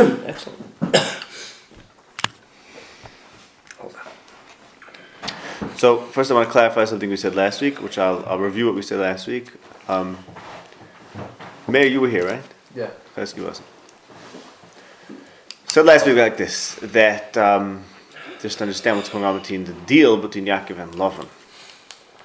[0.00, 0.58] Excellent.
[5.76, 8.66] So first, I want to clarify something we said last week, which I'll, I'll review
[8.66, 9.50] what we said last week.
[9.88, 10.18] Um,
[11.68, 12.42] Meir, you were here, right?
[12.74, 12.90] Yeah.
[13.16, 13.66] Chesky wasn't.
[15.68, 17.84] So last week like this, that um,
[18.40, 21.28] just to understand what's going on between the deal between Yaakov and Lavan.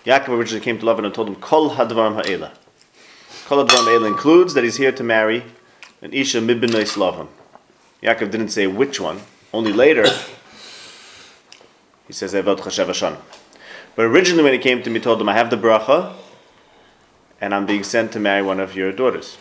[0.06, 2.52] Yaakov originally came to Lavan and told him, Kol hadvarim ha'ela.
[3.46, 5.44] Kol hadvarim ha'ela includes that he's here to marry
[6.02, 7.28] an Isha mibinois Lavan.
[8.06, 9.22] Yaakov didn't say which one,
[9.54, 10.06] only later
[12.08, 13.18] he says, Evot chashav Hashan.
[13.96, 16.14] But originally when he came to me, told him, I have the bracha,
[17.42, 19.38] and I'm being sent to marry one of your daughters.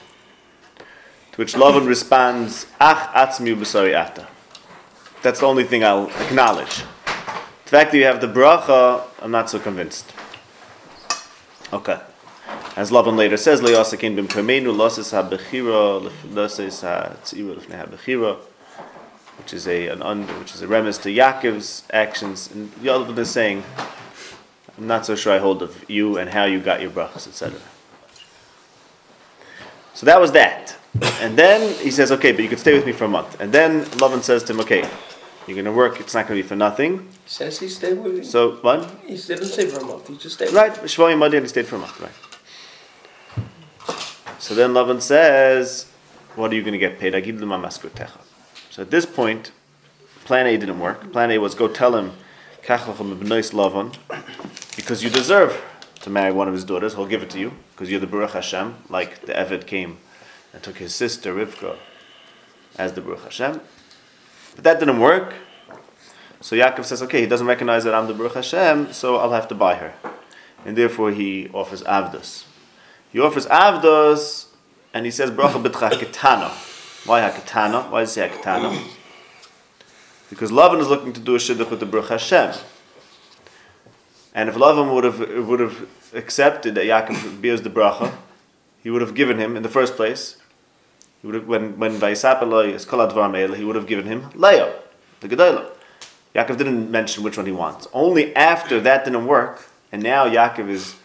[0.78, 4.26] To which Lavan responds, Ach atzmi b'sari.
[5.22, 6.84] That's the only thing I'll acknowledge.
[7.64, 10.12] The fact that you have the bracha, I'm not so convinced.
[11.72, 11.98] Okay.
[12.76, 18.38] As Lavan later says, Le'asakin bim kamenu, losses ha-bechira, losses ha-tzira,
[19.38, 22.50] which is a an un, which is a remiss to Yaakov's actions.
[22.52, 23.62] And Lavan is saying,
[24.76, 27.60] I'm not so sure I hold of you and how you got your brachas, etc.
[29.94, 30.76] So that was that.
[31.20, 33.40] And then he says, okay, but you can stay with me for a month.
[33.40, 34.88] And then Lavan says to him, okay,
[35.46, 37.08] you're going to work, it's not going to be for nothing.
[37.26, 38.24] Says he stayed with you.
[38.24, 38.90] So, what?
[39.06, 40.08] He didn't stay for a month.
[40.08, 40.52] He just stayed.
[40.52, 42.12] Right, Shvoyim Madi, and he stayed for a month, right.
[44.38, 45.86] So then Lavan says,
[46.34, 47.14] what are you going to get paid?
[47.14, 48.23] I give them a maskutecha.
[48.74, 49.52] So at this point,
[50.24, 51.12] plan A didn't work.
[51.12, 52.10] Plan A was go tell him,
[52.60, 53.04] because
[55.04, 55.62] you deserve
[56.00, 56.94] to marry one of his daughters.
[56.94, 59.98] He'll give it to you, because you're the Baruch Hashem, like the Eved came
[60.52, 61.76] and took his sister Rivka
[62.76, 63.60] as the Baruch Hashem.
[64.56, 65.34] But that didn't work.
[66.40, 69.46] So Yaakov says, okay, he doesn't recognize that I'm the Baruch Hashem, so I'll have
[69.48, 69.94] to buy her.
[70.66, 72.44] And therefore he offers Avdos.
[73.12, 74.46] He offers Avdos,
[74.92, 76.72] and he says, Bracha ketana.
[77.06, 77.90] Why haketana?
[77.90, 78.82] Why does he say haketana?
[80.30, 82.54] Because Lavan is looking to do a shidduch with the Baruch Hashem.
[84.34, 88.12] And if Lavan would have, would have accepted that Yaakov bears the bracha,
[88.82, 90.38] he would have given him, in the first place,
[91.20, 94.74] he would have, when when Vaisapeloi is Kol Advar he would have given him Leo,
[95.20, 95.70] the Gedolah.
[96.34, 97.86] Yaakov didn't mention which one he wants.
[97.92, 100.96] Only after that didn't work, and now Yaakov is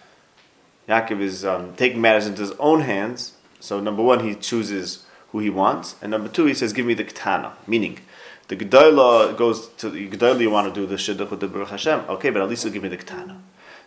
[0.90, 3.34] Yaakov is um, taking matters into his own hands.
[3.60, 6.94] So number one, he chooses who he wants, and number two, he says, "Give me
[6.94, 8.00] the Ketana," meaning
[8.48, 10.42] the Gedolah goes to the Gedolah.
[10.42, 12.74] You want to do the Shidduch with the Baruch Hashem, okay, but at least you'll
[12.74, 13.38] give me the Ketana.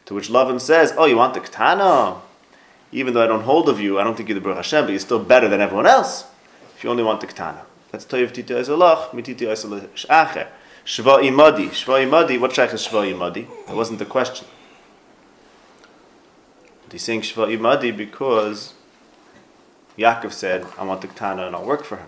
[0.06, 2.20] To which Lavan says, "Oh, you want the Ketana?
[2.92, 4.90] Even though I don't hold of you, I don't think you're the Baruch Hashem, but
[4.90, 6.24] you're still better than everyone else.
[6.76, 10.48] If you only want the Ketana, that's Toyev Titi Ezelach, Mititi Ezel Shacher."
[10.84, 11.68] Shva imadi.
[11.68, 12.40] Shva imadi.
[12.40, 13.46] What shaykh is shva imadi?
[13.66, 14.46] That wasn't the question.
[16.90, 18.74] He's saying shva imadi because
[19.98, 22.06] Yaakov said, I want the katana and I'll work for her.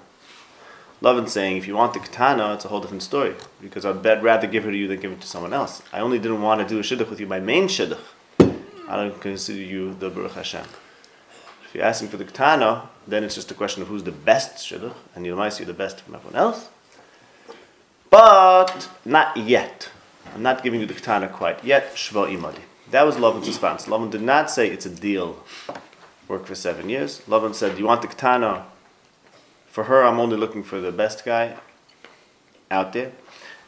[1.03, 3.35] Lavan saying, if you want the katana, it's a whole different story.
[3.61, 5.83] Because I'd rather give her to you than give it to someone else.
[5.93, 8.01] I only didn't want to do a shidduch with you, my main shidduch.
[8.89, 10.65] I don't consider you the Baruch Hashem.
[11.67, 14.57] If you're asking for the katana, then it's just a question of who's the best
[14.57, 16.69] shidduch, and you might see the best from everyone else.
[18.09, 19.91] But not yet.
[20.35, 21.95] I'm not giving you the katana quite yet.
[21.95, 22.61] Shva imadi.
[22.91, 23.87] That was Lavan's response.
[23.87, 25.43] Lavan did not say it's a deal.
[26.29, 27.21] Work for seven years.
[27.29, 28.67] Lavan said, Do "You want the katana?
[29.67, 31.57] For her, I'm only looking for the best guy
[32.71, 33.13] out there.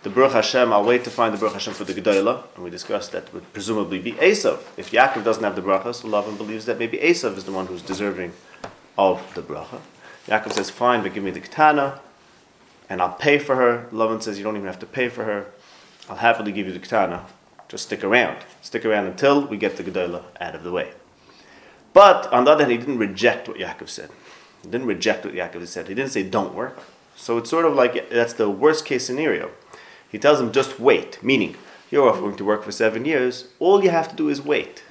[0.02, 2.70] The Baruch Hashem, I'll wait to find the Baruch Hashem for the Gedolah, and we
[2.70, 4.60] discussed that would presumably be Esav.
[4.76, 7.66] If Yaakov doesn't have the bracha, so Lavan believes that maybe Esav is the one
[7.66, 8.32] who's deserving
[8.96, 9.80] of the bracha.
[10.28, 12.00] Yaakov says, "Fine, but give me the katana."
[12.88, 13.88] and I'll pay for her.
[13.92, 15.46] Lavan says, You don't even have to pay for her.
[16.08, 17.26] I'll happily give you the katana.
[17.68, 18.38] Just stick around.
[18.62, 20.92] Stick around until we get the Gedolah out of the way.
[21.96, 24.10] But on the other hand, he didn't reject what Yaakov said.
[24.62, 25.88] He didn't reject what Yaakov said.
[25.88, 26.78] He didn't say, Don't work.
[27.16, 29.50] So it's sort of like that's the worst case scenario.
[30.06, 31.56] He tells him, Just wait, meaning,
[31.90, 33.46] you're offering to work for seven years.
[33.60, 34.84] All you have to do is wait.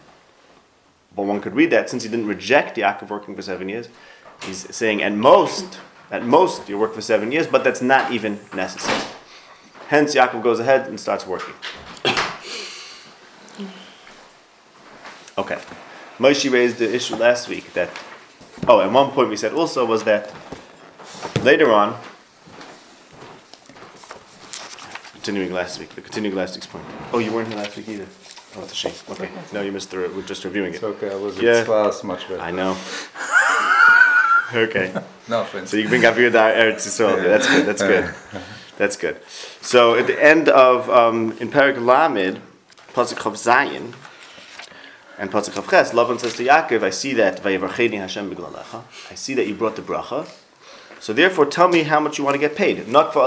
[1.15, 3.87] But one could read that since he didn't reject Yaakov working for seven years.
[4.41, 5.77] He's saying, At most,
[6.09, 9.03] at most, you work for seven years, but that's not even necessary.
[9.89, 11.53] Hence, Yaakov goes ahead and starts working.
[15.37, 15.59] Okay.
[16.17, 17.89] Moshe raised the issue last week that,
[18.67, 20.33] oh, at one point we said also was that
[21.43, 21.97] later on,
[25.13, 26.85] continuing last week, the continuing last week's point.
[27.11, 28.07] Oh, you weren't here last week either.
[28.55, 28.93] Oh, it's a shame.
[29.09, 29.29] Okay.
[29.51, 30.75] No, you missed the, we're just reviewing it.
[30.75, 31.59] It's okay, I was Yeah.
[31.59, 32.41] in class much better.
[32.41, 32.77] I know.
[34.53, 34.93] okay.
[35.27, 35.71] No offense.
[35.71, 37.21] So you bring up your di- Eretz Yisrael.
[37.21, 37.65] That's good.
[37.65, 38.13] That's good.
[38.77, 39.21] That's good.
[39.61, 42.39] So at the end of um, in Perik Lamed,
[42.93, 43.93] Pasuk Chav Zayin,
[45.17, 48.83] and Pasuk Chav Ches, Lavan says to Yaakov, "I see that Vayevarcheni Hashem b'glalecha.
[49.11, 50.27] I see that you brought the bracha.
[50.99, 52.87] So therefore, tell me how much you want to get paid.
[52.87, 53.23] Not for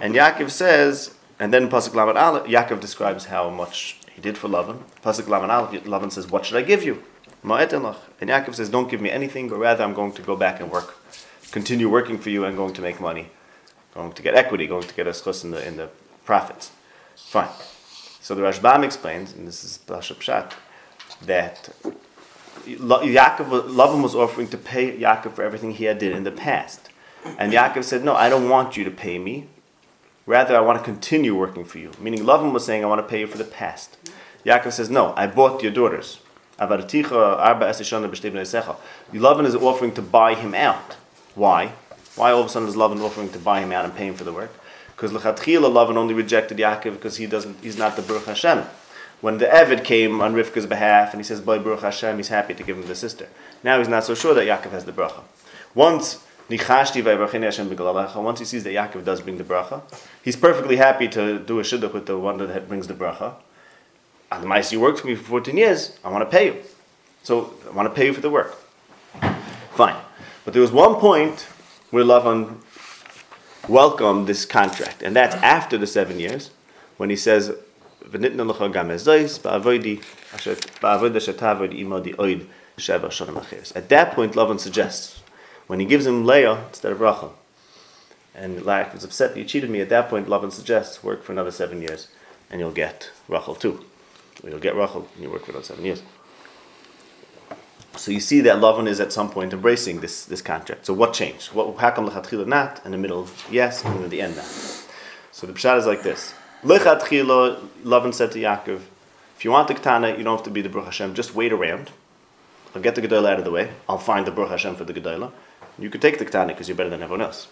[0.00, 4.48] And Yaakov says, and then Pasuk Laman Aleph, Yaakov describes how much he did for
[4.48, 4.82] Lavan.
[5.02, 7.02] Pasuk Laman Aleph, Lavan says, what should I give you?
[7.44, 10.72] And Yaakov says, don't give me anything, but rather I'm going to go back and
[10.72, 10.96] work,
[11.52, 13.30] continue working for you and going to make money,
[13.94, 15.88] going to get equity, going to get a schus in the, in the
[16.24, 16.72] profits.
[17.14, 17.48] Fine.
[18.20, 20.52] So the Rashbam explains, and this is Pasha Pshat,
[21.22, 21.70] that
[22.66, 26.90] Yaakov, Lavan was offering to pay Yaakov for everything he had did in the past.
[27.38, 29.48] And Yaakov said, no, I don't want you to pay me.
[30.26, 31.90] Rather, I want to continue working for you.
[31.98, 33.96] Meaning, Lavan was saying, I want to pay you for the past.
[34.44, 36.20] Yaakov says, no, I bought your daughters.
[36.58, 36.80] Lavan
[39.46, 40.96] is offering to buy him out.
[41.34, 41.72] Why?
[42.16, 44.14] Why all of a sudden is Lavan offering to buy him out and pay him
[44.14, 44.52] for the work?
[44.98, 48.64] Because Lechatchila Lavan only rejected Yaakov because he doesn't, he's not the Baruch Hashem.
[49.20, 52.52] When the Evid came on Rivka's behalf and he says, Boy Baruch Hashem, he's happy
[52.52, 53.28] to give him the sister.
[53.62, 55.22] Now he's not so sure that Yaakov has the bracha.
[55.72, 56.58] Once once
[56.90, 59.82] he sees that Yaakov does bring the bracha,
[60.24, 63.34] he's perfectly happy to do a shidduch with the one that brings the bracha.
[64.32, 66.62] And the mice you worked for me for 14 years, I want to pay you.
[67.22, 68.56] So I want to pay you for the work.
[69.74, 69.96] Fine.
[70.44, 71.46] But there was one point
[71.90, 72.56] where Lavan
[73.68, 76.50] welcomed this contract, and that's after the seven years,
[76.96, 78.20] when he says, at
[83.88, 85.20] that point, Lavan suggests,
[85.66, 87.34] when he gives him Leah instead of Rachel,
[88.34, 91.32] and Laach was upset that you cheated me, at that point, Lavan suggests, work for
[91.32, 92.08] another seven years,
[92.50, 93.84] and you'll get Rachel too.
[94.42, 96.02] You'll get Rachel, and you work for another seven years.
[97.98, 100.86] So you see that Lavan is at some point embracing this, this contract.
[100.86, 101.52] So what changed?
[101.52, 104.44] What come lechatchila not, in the middle yes, and in the end not?
[105.32, 106.32] So the pshat is like this.
[106.62, 108.82] Lechatchila, Lavan said to Yaakov,
[109.36, 111.14] if you want the katana, you don't have to be the Baruch Hashem.
[111.14, 111.90] Just wait around.
[112.72, 113.72] I'll get the Gedolah out of the way.
[113.88, 115.32] I'll find the Baruch Hashem for the Gedolah.
[115.76, 117.48] You could take the katana because you're better than everyone else.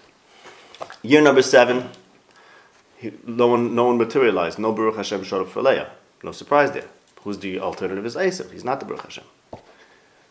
[1.02, 1.90] Year number seven,
[2.98, 4.60] he, no one, no one materialized.
[4.60, 5.90] No Baruch Hashem showed up for Leah.
[6.22, 6.86] No surprise there.
[7.22, 8.06] Who's the alternative?
[8.06, 8.52] Is Esav.
[8.52, 9.24] He's not the Baruch Hashem.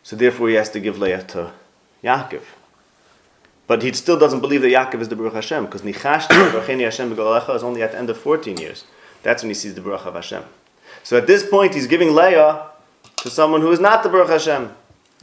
[0.06, 1.52] So therefore, he has to give Leah to
[2.04, 2.42] Yaakov.
[3.66, 7.10] But he still doesn't believe that Yaakov is the Baruch Hashem because Nichash Nichashti Hashem
[7.10, 8.84] is only at the end of 14 years.
[9.24, 10.44] That's when he sees the Baruch of Hashem.
[11.02, 12.66] So at this point, he's giving Leah
[13.16, 14.72] to someone who is not the Baruch Hashem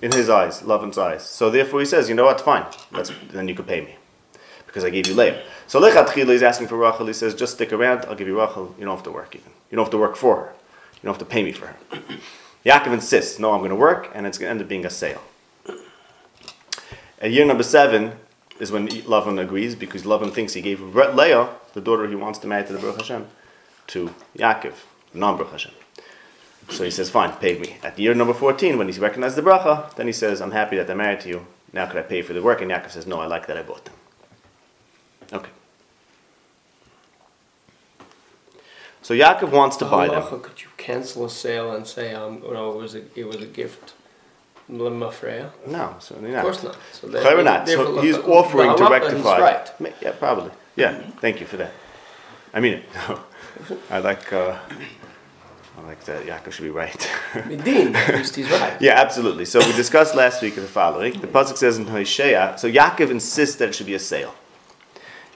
[0.01, 1.24] in his eyes, Lavan's eyes.
[1.24, 3.95] So therefore, he says, you know what, fine, Let's, then you can pay me
[4.65, 5.44] because I gave you Leah.
[5.68, 7.07] So Lechatchila is asking for Rachel.
[7.07, 8.03] He says, just stick around.
[8.07, 8.75] I'll give you Rachel.
[8.77, 9.53] You don't have to work even.
[9.71, 10.53] You don't have to work for her.
[10.95, 11.77] You don't have to pay me for her.
[12.65, 14.89] Yaakov insists, no, I'm going to work, and it's going to end up being a
[14.89, 15.21] sale.
[17.19, 18.13] At year number seven
[18.60, 22.48] is when Lavan agrees, because Lavan thinks he gave Leah, the daughter he wants to
[22.48, 23.27] marry to the Baruch Hashem,
[23.88, 24.74] to Yaakov,
[25.13, 25.74] non-Baruch Hashem.
[26.69, 27.77] So he says, fine, pay me.
[27.83, 30.88] At year number 14, when he's recognized the bracha, then he says, I'm happy that
[30.88, 31.45] they're married to you.
[31.74, 32.62] Now could I pay for the work?
[32.62, 33.95] And Yaakov says, no, I like that I bought them.
[35.33, 35.50] Okay.
[39.04, 40.42] So Yaakov wants to buy them.
[40.42, 43.36] Could you cancel a sale and say, um, you know, it was a, it was
[43.42, 43.94] a gift?
[45.68, 46.38] No, certainly not.
[46.38, 46.78] Of course not.
[46.94, 47.08] So
[47.44, 47.68] not.
[47.68, 49.40] So he's offering to rectify.
[49.40, 49.72] Right.
[50.02, 50.52] Yeah, probably.
[50.78, 51.72] Yeah, thank you for that.
[52.54, 52.86] I mean it.
[53.92, 54.32] I like.
[54.32, 54.58] Uh,
[55.78, 56.26] I like that.
[56.26, 57.12] Yaakov should be right.
[57.34, 58.80] At least he's right.
[58.82, 59.46] Yeah, absolutely.
[59.46, 61.20] So we discussed last week the following.
[61.20, 62.56] The pasuk says in Hosea.
[62.58, 64.34] So Yaakov insists that it should be a sale.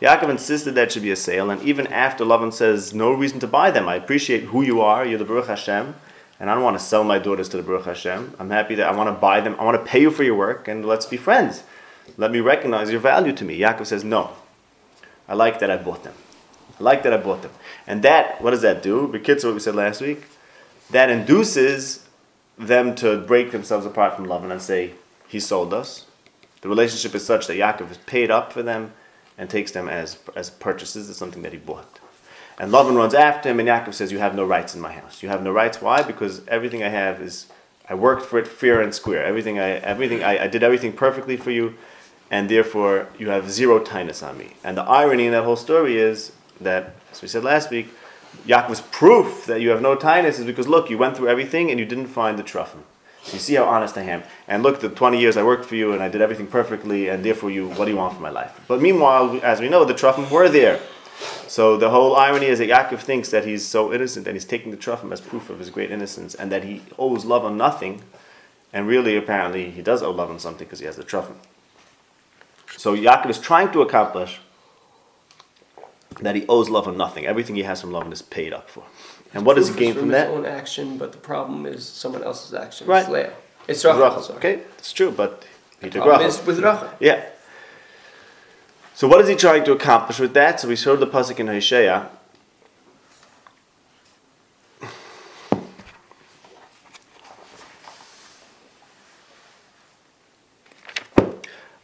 [0.01, 3.47] Yaakov insisted that should be a sale, and even after Lavan says, no reason to
[3.47, 3.89] buy them.
[3.89, 5.95] I appreciate who you are, you're the Baruch Hashem,
[6.39, 8.35] and I don't want to sell my daughters to the Baruch Hashem.
[8.37, 10.35] I'm happy that I want to buy them, I want to pay you for your
[10.35, 11.63] work, and let's be friends.
[12.15, 13.57] Let me recognize your value to me.
[13.57, 14.33] Yaakov says, no.
[15.27, 16.13] I like that I bought them.
[16.79, 17.51] I like that I bought them.
[17.87, 19.11] And that, what does that do?
[19.11, 20.25] The Kids, what we said last week,
[20.91, 22.05] that induces
[22.57, 24.93] them to break themselves apart from Lavan and say,
[25.27, 26.05] he sold us.
[26.61, 28.93] The relationship is such that Yaakov has paid up for them,
[29.37, 31.99] and takes them as, as purchases, as something that he bought.
[32.59, 35.21] And Lavan runs after him, and Yaakov says, You have no rights in my house.
[35.21, 35.81] You have no rights.
[35.81, 36.01] Why?
[36.01, 37.45] Because everything I have is,
[37.87, 39.23] I worked for it fair and square.
[39.23, 41.75] Everything I, everything, I, I did everything perfectly for you,
[42.31, 44.53] and therefore you have zero tightness on me.
[44.63, 47.89] And the irony in that whole story is that, as we said last week,
[48.47, 51.79] Yaakov's proof that you have no tightness is because, look, you went through everything and
[51.79, 52.83] you didn't find the truffle.
[53.33, 54.23] You see how honest I am.
[54.47, 57.23] And look, the 20 years I worked for you and I did everything perfectly, and
[57.25, 58.59] therefore you, what do you want from my life?
[58.67, 60.79] But meanwhile, as we know, the Truffim were there.
[61.47, 64.71] So the whole irony is that Yaakov thinks that he's so innocent and he's taking
[64.71, 68.01] the Truffim as proof of his great innocence and that he owes Lavan nothing.
[68.71, 71.35] And really, apparently, he does owe Lavan something because he has the Truffim.
[72.77, 74.39] So Yaakov is trying to accomplish
[76.21, 77.25] that he owes Lavan nothing.
[77.25, 78.83] Everything he has from love is paid up for.
[79.33, 80.27] And what does he gain from, from that?
[80.27, 82.87] His own action, but the problem is someone else's action.
[82.87, 83.31] Right.
[83.67, 84.35] It's Rachel.
[84.37, 85.45] Okay, it's true, but
[85.81, 86.45] He took Rachel.
[86.45, 86.89] with Rachel.
[86.99, 87.25] Yeah.
[88.95, 90.59] So what is he trying to accomplish with that?
[90.59, 92.09] So we showed the pasuk in Hosea.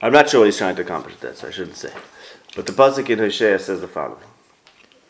[0.01, 1.91] I'm not sure what he's trying to accomplish with that, so I shouldn't say.
[2.55, 4.21] But the pasuk in Hosea says the following.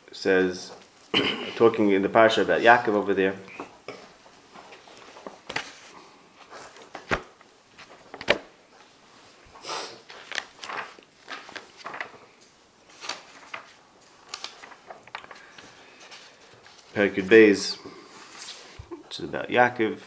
[0.08, 0.72] It says,
[1.56, 3.36] talking in the parsha about Yaakov over there.
[16.96, 17.78] Perikid Beis,
[19.04, 20.00] which is about Yaakov,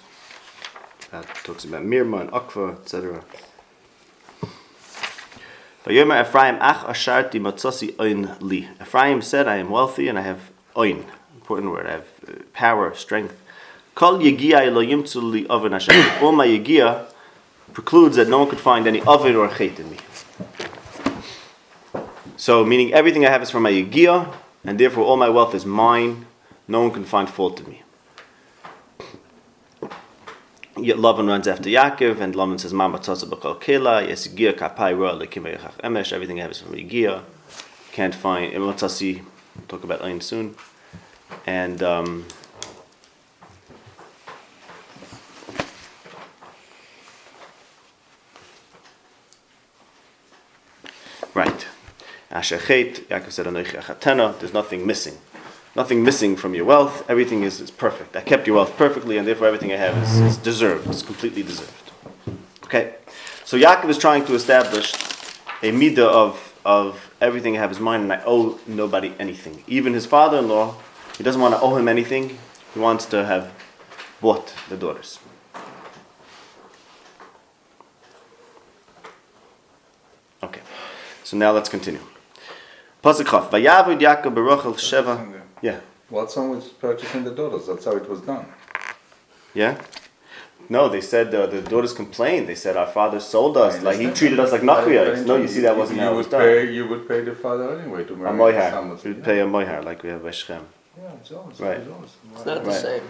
[1.11, 3.23] that talks about Mirma and Akva, etc.
[5.87, 8.69] Vayomer Ephraim ach asharti matzasi oin li.
[8.81, 11.05] Ephraim said, I am wealthy and I have oin,
[11.37, 13.41] important word, I have uh, power, strength.
[13.95, 15.95] Kol yegia elohim li oven Hashem.
[16.23, 17.07] All my yegia
[17.73, 19.99] precludes that no one could find any oven or chet in me.
[22.37, 25.65] So, meaning everything I have is from my yegia, and therefore all my wealth is
[25.65, 26.27] mine.
[26.67, 27.83] No one can find fault in me.
[30.77, 35.19] Lavan runs after Yaakov, and Lavan says, Mama tzasa b'chol kela, yes yegia kapai roa
[35.19, 37.23] lekimei emesh, everything is from yegia.
[37.93, 39.23] Can't find, imotzasi,
[39.55, 40.55] we'll talk about Ain soon.
[41.47, 42.27] And, um,
[51.33, 51.67] Right.
[52.31, 55.19] Asher Chet, Yaakov said, Anochi achatena, there's nothing missing.
[55.77, 57.05] Nothing missing from your wealth.
[57.07, 58.17] Everything is, is perfect.
[58.17, 60.89] I kept your wealth perfectly, and therefore everything I have is, is deserved.
[60.89, 61.93] It's completely deserved.
[62.65, 62.95] Okay?
[63.45, 64.95] So Yaakov is trying to establish
[65.63, 69.65] a midah of, of everything I have is mine, and I owe nobody anything.
[69.67, 70.77] Even his father in law,
[71.19, 72.39] he doesn't want to owe him anything.
[72.73, 73.53] He wants to have
[74.23, 75.19] bought the daughters.
[80.43, 80.63] Okay.
[81.23, 82.01] So now let's continue.
[83.05, 83.51] Pasuk Chaf.
[83.51, 85.43] Vayavud Yaakov berochel sheva.
[85.63, 85.81] Yeah.
[86.09, 87.67] What's wrong with purchasing the daughters?
[87.67, 88.47] That's how it was done.
[89.55, 89.81] Yeah?
[90.69, 92.49] No, they said uh, the daughters complained.
[92.49, 95.25] They said our father sold us, like he treated us like nachriyos.
[95.27, 96.41] No, you see that wasn't you how it would was done.
[96.41, 98.71] pay, You would pay the father anyway to marry A marry moihar.
[98.71, 98.99] someone.
[99.05, 100.65] We would pay a moihar like we have by Shechem.
[101.01, 101.79] Yeah, it's always, Right.
[101.79, 102.11] it's always.
[102.35, 102.81] It's not the Right.
[102.81, 103.03] same.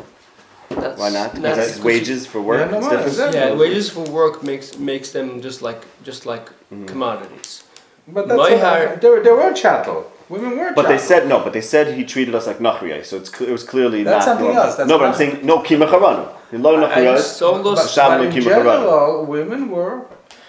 [0.68, 1.30] That's, Why not?
[1.34, 2.60] Because that's- that's wages for work.
[2.60, 3.08] Yeah, no, it's different.
[3.08, 3.40] exactly.
[3.40, 6.86] Yeah, wages for work makes makes them just like just like Mm-hmm.
[6.86, 7.62] commodities.
[8.08, 10.12] But that's My all- heart- they, were- they were chattel.
[10.28, 11.40] Women were But they said no.
[11.44, 13.04] But they said he treated us like nachriyos.
[13.06, 14.32] So it's cl- it was clearly That's not.
[14.32, 14.62] something normal.
[14.64, 16.28] else, that's no, but I'm saying no kimacharanu.
[16.52, 17.18] Lo I nachriyos.
[17.18, 17.92] sold But, us.
[17.94, 20.06] Sham but in general, women were.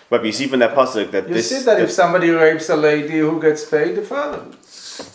[0.10, 1.50] But you see from that pasuk that You this.
[1.50, 3.96] see that if somebody rapes a lady, who gets paid?
[3.96, 4.41] The father.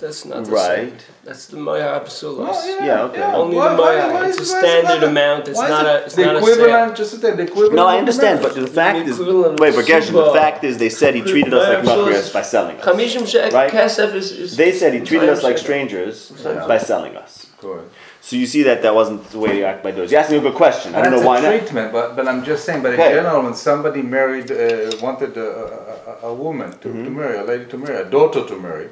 [0.01, 0.77] That's not the Right.
[0.77, 0.97] same.
[1.25, 2.49] That's the Moya Absulos.
[2.53, 3.23] Oh, Yeah, okay.
[3.23, 5.49] Only Why- the why- why It's a why is standard amount.
[5.49, 6.05] It's not it a.
[6.05, 6.71] It's the not a equivalent.
[6.89, 6.95] sale.
[6.95, 7.75] Just to the equivalent.
[7.75, 9.19] no, I understand, but the fact The is,
[9.61, 12.77] wait, but Gershon, the fact is, they said he treated us like Moya by selling
[12.79, 12.85] us.
[12.85, 13.73] Chamishim she'ek Right?
[13.75, 13.99] is,
[14.33, 14.57] is.
[14.57, 16.33] They said he treated us like strangers
[16.69, 17.47] by selling us.
[17.61, 17.89] Correct.
[18.25, 20.13] So you see that that wasn't the way you act by doors.
[20.13, 20.95] You asked me a good question.
[20.95, 21.49] I don't That's know why a not.
[21.59, 22.81] treatment, but, but I'm just saying.
[22.85, 23.09] But Okay.
[23.09, 25.49] in general, when somebody married, uh, wanted a,
[26.23, 27.05] a, a, woman to, Mm-hmm.
[27.07, 28.87] to marry, a lady to marry, a daughter to marry,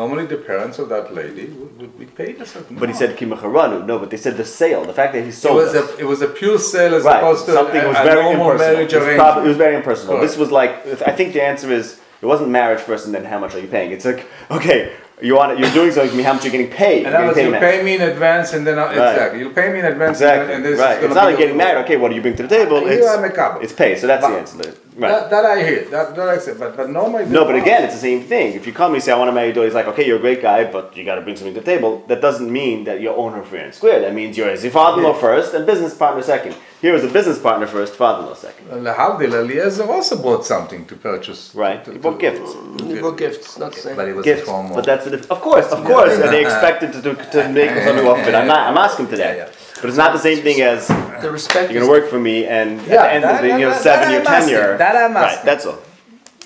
[0.00, 2.76] normally the parents of that lady would, would be paid a certain.
[2.76, 3.86] But he said kimacharanu.
[3.86, 4.84] No, but they said the sale.
[4.84, 5.90] The fact that he it sold was us.
[5.90, 7.16] a it was a pure sale as right.
[7.22, 8.74] opposed to Something a, was very normal impersonal.
[8.74, 9.32] marriage It was, arrangement.
[9.32, 10.12] prob- it was very impersonal.
[10.16, 10.28] Correct.
[10.30, 10.72] This was like
[11.10, 13.68] I think the answer is it wasn't marriage first and then how much are you
[13.78, 13.92] paying.
[13.96, 14.92] It's like okay,
[15.22, 16.22] you want you're doing something for me.
[16.22, 17.06] How much you're getting paid?
[17.06, 19.72] and You're that was you pay me in advance, and then I, exactly you pay
[19.72, 20.54] me in advance, Exactly.
[20.54, 20.98] and, and this right.
[20.98, 21.82] is It's not like getting married.
[21.84, 22.80] Okay, what do you bring to the table?
[22.80, 23.60] You It's, are amicable.
[23.62, 23.96] it's pay.
[23.96, 24.80] So that's the But- answer.
[24.96, 25.10] Right.
[25.10, 25.84] That, that I hear.
[25.86, 26.54] That, that I say.
[26.56, 27.26] But but normally.
[27.26, 28.52] No, but again, it's the same thing.
[28.52, 30.06] If you come and you say, I want to marry your daughter, he's like, okay,
[30.06, 32.04] you're a great guy, but you got to bring something to the table.
[32.06, 33.98] That doesn't mean that you own her fair and square.
[34.02, 36.54] That means you're a father-in-law first and business partner second.
[36.80, 38.68] Here was a business partner first, father-in-law second.
[38.68, 41.52] Lahavdil Eliezer also bought something to purchase.
[41.56, 41.84] Right.
[41.84, 42.54] to- He bought to- gifts.
[42.84, 43.38] You book gifts.
[43.38, 43.96] It's not the same.
[43.96, 44.42] But it was Gifts.
[44.42, 44.76] a formal.
[44.76, 46.12] But that's the diff- Of course, of course.
[46.12, 48.34] And they expected to, do, to make something off of it.
[48.34, 49.36] I'm, not, I'm asking to that.
[49.36, 49.50] Yeah, yeah.
[49.80, 51.70] But it's not the same thing as the respect.
[51.70, 54.08] you're going to work for me and at the end of the you know, seven
[54.08, 54.78] that year I'm tenure.
[54.78, 55.78] That I'm Right, that's all.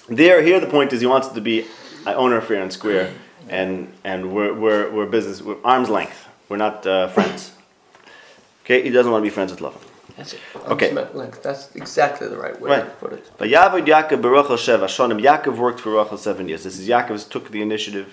[0.08, 1.66] There, here the point is he wants it to be,
[2.06, 3.12] I own fair and square,
[3.48, 6.26] and, and we're, we're, we're business, we're arm's length.
[6.48, 7.52] We're not uh, friends.
[8.64, 9.82] Okay, he doesn't want to be friends with Lavan.
[10.16, 10.40] That's it.
[10.66, 10.90] Okay.
[10.96, 11.42] Arm's length.
[11.42, 12.84] That's exactly the right way Right.
[12.84, 13.30] to put it.
[13.38, 15.22] But Yavod Yaakov Baruch Sheva Shonim.
[15.22, 16.64] Yaakov worked for Rachel seven years.
[16.64, 18.12] This is Yaakov's took the initiative,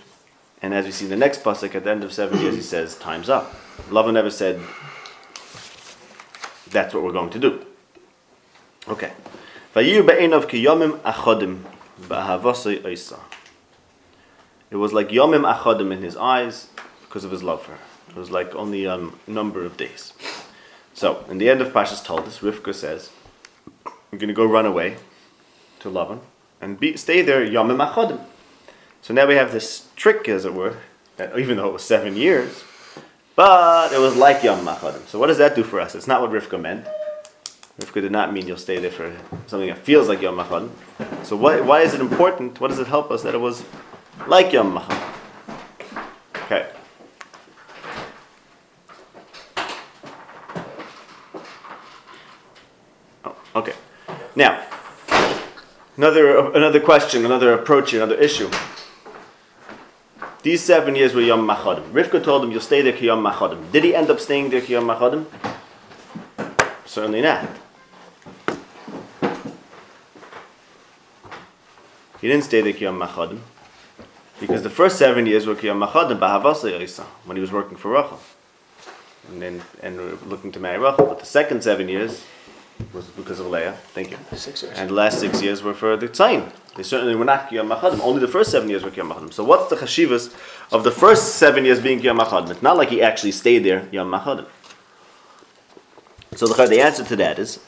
[0.62, 2.62] and as we see in the next pasuk, at the end of seven years, he
[2.76, 3.54] says, "Time's up."
[3.90, 4.60] Lavan never said,
[6.70, 7.66] "That's what we're going to do."
[8.88, 9.12] Okay.
[9.74, 11.64] Vayir be'enov ki yomim achodim
[12.02, 13.20] ba'ahavosei oisa.
[14.72, 16.70] It was like yomim achodim in his eyes
[17.02, 17.80] because of his love for her.
[18.10, 20.14] It was like only a um, number of days.
[20.94, 23.10] So, in the end of Pashas told us, Rivka says,
[23.86, 25.00] "I'm going to go run away to
[25.86, 26.20] to Lavan
[26.60, 28.20] and be, stay there Yomim Achodim.
[29.06, 30.78] So now we have this trick, as it were,
[31.18, 32.64] that even though it was seven years,
[33.36, 35.06] but it was like Yom Machadim.
[35.06, 35.94] So what does that do for us?
[35.94, 36.88] It's not what Rivka meant.
[37.80, 40.72] Rivka did not mean you'll stay there for something that feels like Yom Machadim.
[41.24, 42.60] So why, why is it important?
[42.60, 43.64] What does it help us that it was
[44.26, 45.14] like Yom Machadim?
[46.46, 46.72] Okay.
[53.24, 53.74] Oh, okay.
[54.36, 54.66] Now,
[55.96, 58.50] another another question, another approach, another issue.
[60.46, 61.90] These seven years were Yom Machadim.
[61.90, 63.72] Rivka told him, You'll stay there Yom Machadim.
[63.72, 65.25] Did he end up staying there Yom Machadim?
[66.86, 67.50] Certainly not.
[72.22, 73.40] He didn't stay there Yom Machadim.
[74.40, 77.90] Because the first seven years were Yom Machadim, Bahavasa Yisa, when he was working for
[77.90, 78.20] Rachel.
[79.30, 79.98] And then and
[80.30, 81.08] looking to marry Rachel.
[81.08, 82.24] But the second seven years
[82.94, 83.74] was because of Leah.
[83.94, 84.17] Thank you.
[84.34, 84.77] Six years.
[84.77, 86.51] And the last six years were for the Tzayin.
[86.75, 88.00] They certainly were not Kiyam Machadim.
[88.01, 89.34] Only the first seven years were Kiyam Machadim.
[89.34, 90.34] So what's the chashivas
[90.72, 92.50] of the first seven years being Kiyam Machadim?
[92.50, 94.46] It's not like he actually stayed there Yom Machadim.
[96.36, 97.60] So the, the answer to that is,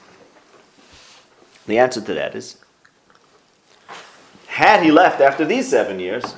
[1.67, 2.57] the answer to that is,
[4.47, 6.35] had he left after these seven years,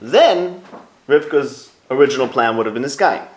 [0.00, 0.62] then
[1.06, 3.28] Rivka's original plan would have been the sky.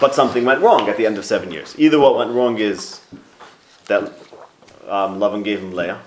[0.00, 1.74] But something went wrong at the end of seven years.
[1.78, 3.00] Either what went wrong is
[3.86, 4.02] that
[4.88, 6.00] um, Lavan gave him Leah,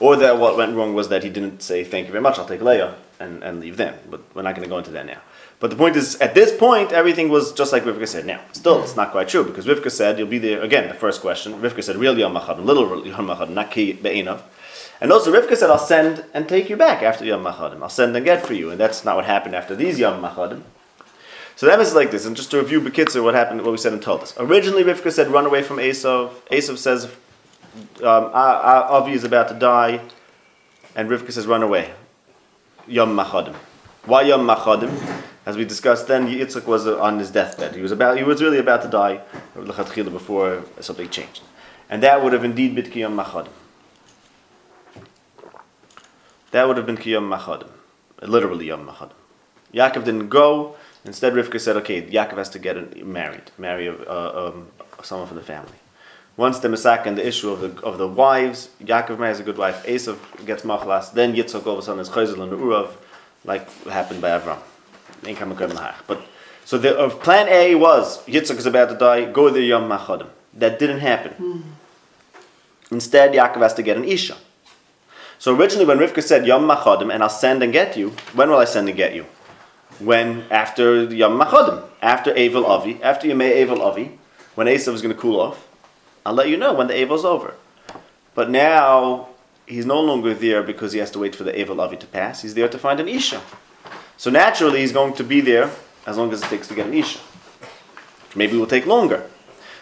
[0.00, 2.46] or that what went wrong was that he didn't say, Thank you very much, I'll
[2.46, 3.94] take Leah, and, and leave them.
[4.10, 5.20] But we're not going to go into that now.
[5.60, 8.26] But the point is, at this point, everything was just like Rivka said.
[8.26, 11.20] Now, still, it's not quite true, because Rivka said, You'll be there, again, the first
[11.20, 11.52] question.
[11.60, 14.40] Rivka said, Real Yom Machadim, little Yom Machadim, not Ki Be'inav.
[15.00, 17.82] And also, Rivka said, I'll send and take you back after Yom Machadim.
[17.82, 18.70] I'll send and get for you.
[18.70, 20.62] And that's not what happened after these Yom Machadim.
[21.60, 23.92] So that was like this, and just to review Bekitzer, what happened, what we said
[23.92, 24.32] and told us.
[24.38, 26.30] Originally, Rivka said, run away from Esav.
[26.50, 27.04] Esav says,
[28.02, 30.00] um, Avi is about to die,
[30.96, 31.92] and Rivka says, run away.
[32.86, 33.54] Yom Machadim.
[34.06, 34.90] Why Yom Machadim?
[35.44, 37.74] As we discussed then, Yitzchak was on his deathbed.
[37.76, 39.20] He was about, he was really about to die
[39.54, 41.42] before something changed.
[41.90, 43.52] And that would have indeed been Yom Machadim.
[46.52, 47.68] That would have been Kiyom Machadim.
[48.22, 49.12] Literally Yom Machadim.
[49.74, 50.76] Yaakov didn't go.
[51.04, 54.68] Instead, Rivka said, okay, Yaakov has to get married, marry uh, um,
[55.02, 55.72] someone from the family.
[56.36, 59.58] Once the Masak and the issue of the, of the wives, Yaakov marries a good
[59.58, 62.90] wife, Esav gets Machlas, then Yitzchak all of a sudden is Chayzel and Urav,
[63.44, 64.58] like happened by Avram.
[66.06, 66.22] But
[66.64, 70.28] so the uh, plan A was Yitzchak is about to die, go there Yom Machadim.
[70.54, 71.34] That didn't happen.
[71.38, 71.62] Mm.
[72.92, 74.36] Instead, Yaakov has to get an Isha.
[75.38, 78.58] So originally, when Rivka said Yom Machadim, and I'll send and get you, when will
[78.58, 79.26] I send and get you?
[80.00, 84.18] When after Yom Machadim, after Avel Avi, after Yemei Avel Avi,
[84.54, 85.68] when Esav is going to cool off,
[86.24, 87.54] I'll let you know when the Avel's over.
[88.34, 89.28] But now
[89.66, 92.42] he's no longer there because he has to wait for the Avel Avi to pass.
[92.42, 93.40] He's there to find an Isha.
[94.16, 95.70] So naturally, he's going to be there
[96.06, 97.20] as long as it takes to get an Isha.
[98.34, 99.28] Maybe it will take longer.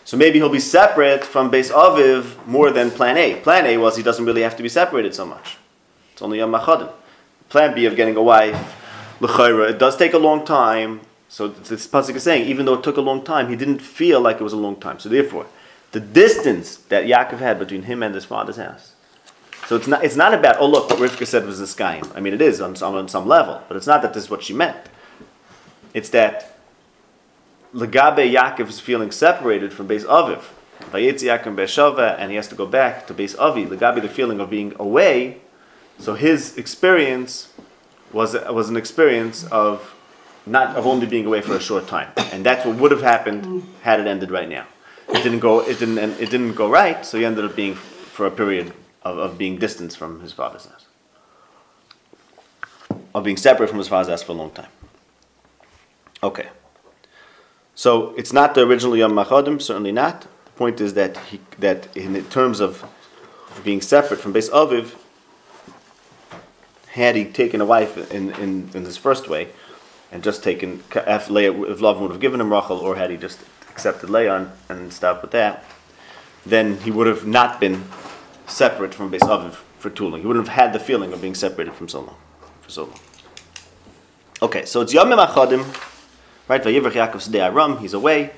[0.04, 3.34] So maybe he'll be separate from base Aviv more than plan A.
[3.36, 5.58] Plan A was he doesn't really have to be separated so much.
[6.12, 6.90] It's only Yom Machadim.
[7.50, 8.56] Plan B of getting a wife,
[9.20, 11.00] It does take a long time.
[11.28, 14.20] So this pasuk is saying, even though it took a long time, he didn't feel
[14.20, 14.98] like it was a long time.
[14.98, 15.46] So therefore,
[15.92, 18.94] the distance that Yaakov had between him and his father's house.
[19.66, 22.00] So it's not, it's not about, oh look, what Rivka said was the sky.
[22.14, 24.30] I mean, it is on some, on some level, but it's not that this is
[24.30, 24.78] what she meant.
[25.92, 26.58] It's that
[27.74, 30.42] Legabe Yaakov is feeling separated from Beis Aviv.
[30.90, 33.66] Vayetzi Yaakov Be'eshava, and he has to go back to Beis Avi.
[33.66, 35.42] Legabe, the feeling of being away.
[35.98, 37.47] So his experience
[38.12, 39.94] was, was an experience of
[40.46, 43.66] not of only being away for a short time, and that's what would have happened
[43.82, 44.66] had it ended right now.
[45.08, 45.60] It didn't go.
[45.60, 45.98] It didn't.
[45.98, 47.04] It didn't go right.
[47.04, 50.66] So he ended up being for a period of, of being distant from his father's
[50.66, 50.86] house,
[53.14, 54.70] of being separate from his father's house for a long time.
[56.22, 56.48] Okay.
[57.74, 59.16] So it's not the original Yom
[59.60, 60.22] certainly not.
[60.22, 62.84] The point is that he, that in terms of
[63.62, 64.96] being separate from Beis Aviv,
[66.98, 69.48] had he taken a wife in, in, in this first way,
[70.10, 73.16] and just taken if, Leah, if Lavan would have given him Rachel, or had he
[73.16, 75.64] just accepted Leah and stopped with that,
[76.46, 77.84] then he would have not been
[78.46, 80.20] separate from Beis for too long.
[80.20, 82.16] He wouldn't have had the feeling of being separated from so long,
[82.62, 83.00] for so long.
[84.40, 85.64] Okay, so it's Yom Machadim,
[86.48, 86.62] right?
[86.62, 87.78] Vayivrach Yaakov Sedei Aram.
[87.78, 88.30] He's away,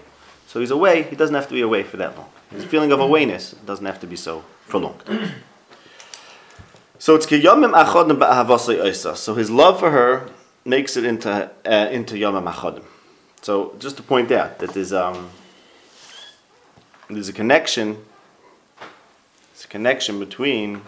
[0.47, 1.05] so he's away.
[1.05, 2.29] He doesn't have to be away for that long.
[2.51, 5.03] His feeling of awayness doesn't have to be so prolonged.
[7.01, 9.17] So it's Kiyomim Achodim Ba'ahavasei Oisa.
[9.17, 10.29] So his love for her
[10.67, 12.85] makes it into uh, into Yom Achodim.
[13.41, 15.31] So just to point out that there's um
[17.09, 18.05] there's a connection.
[19.55, 20.83] There's a connection between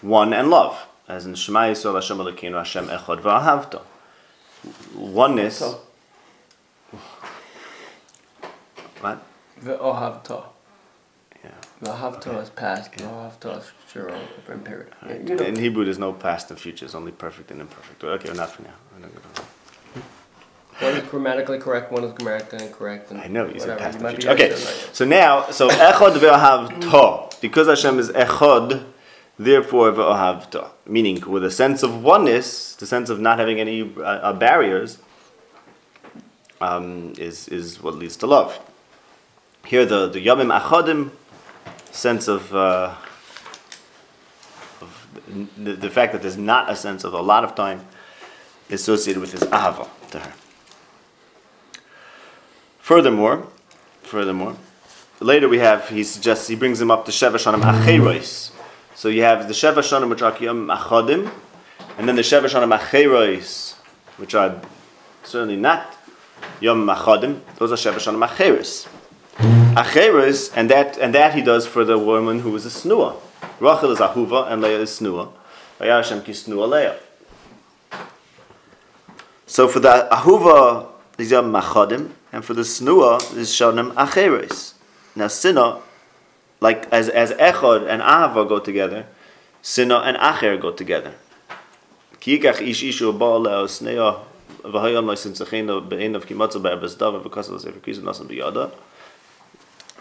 [0.00, 3.82] one and love, as in Shema Yisrael Hashem Elokeinu Hashem Echad V'ahavta.
[4.96, 5.54] Oneness.
[5.58, 5.80] So.
[9.00, 9.26] What?
[11.82, 11.88] Yeah.
[11.88, 12.92] Ve'ohavta is past.
[12.92, 14.08] Ve'ohavta is future
[14.48, 14.88] or period.
[15.06, 15.44] Yeah, you know.
[15.44, 16.84] In Hebrew, there's no past and future.
[16.84, 18.04] It's only perfect and imperfect.
[18.04, 18.70] Okay, not for now.
[18.92, 19.46] We're not gonna-
[20.80, 23.10] One is grammatically correct, one is grammatically incorrect.
[23.10, 24.30] And I know you said past You and future.
[24.30, 24.88] Okay, right.
[24.92, 28.84] so now, so echod ve'ohavta, because Hashem is echod,
[29.38, 34.02] therefore ve'ohavta, meaning with a sense of oneness, the sense of not having any uh,
[34.02, 34.98] uh, barriers,
[36.60, 38.58] um, is is what leads to love.
[39.66, 41.10] Here, the the yamim achodim
[41.92, 42.54] sense of.
[42.54, 42.94] Uh,
[44.80, 45.08] of
[45.56, 47.86] the, the fact that there's not a sense of a lot of time
[48.70, 50.32] associated with his ahava to her.
[52.78, 53.46] Furthermore,
[54.02, 54.56] furthermore,
[55.20, 58.50] later we have he suggests he brings him up to Sheva Shanim Acherois.
[58.94, 61.30] So you have the Sheva Shanim which are Kiyam
[61.98, 63.74] and then the Sheva Shanim
[64.16, 64.60] which are
[65.22, 65.96] certainly not
[66.60, 67.40] Yom Achodim.
[67.56, 68.88] Those are Sheva Shanim Acherois.
[69.74, 73.16] Acherois, and that and that he does for the woman who is a snua.
[73.60, 75.32] Rachel is Ahuva and Leah is snua.
[75.78, 76.98] Vayashem ki snua Leah.
[79.46, 84.72] So for the Ahuva, these are Machadim, and for the Snua, is Shonim Acheres.
[85.14, 85.82] Now, Sinna,
[86.60, 89.04] like as, as Echod and Ahava go together,
[89.60, 91.12] Sinna and Acher go together.
[92.18, 94.24] Ki ish ishu ba'al leo
[94.62, 95.04] v'hayam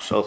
[0.10, 0.24] Uh,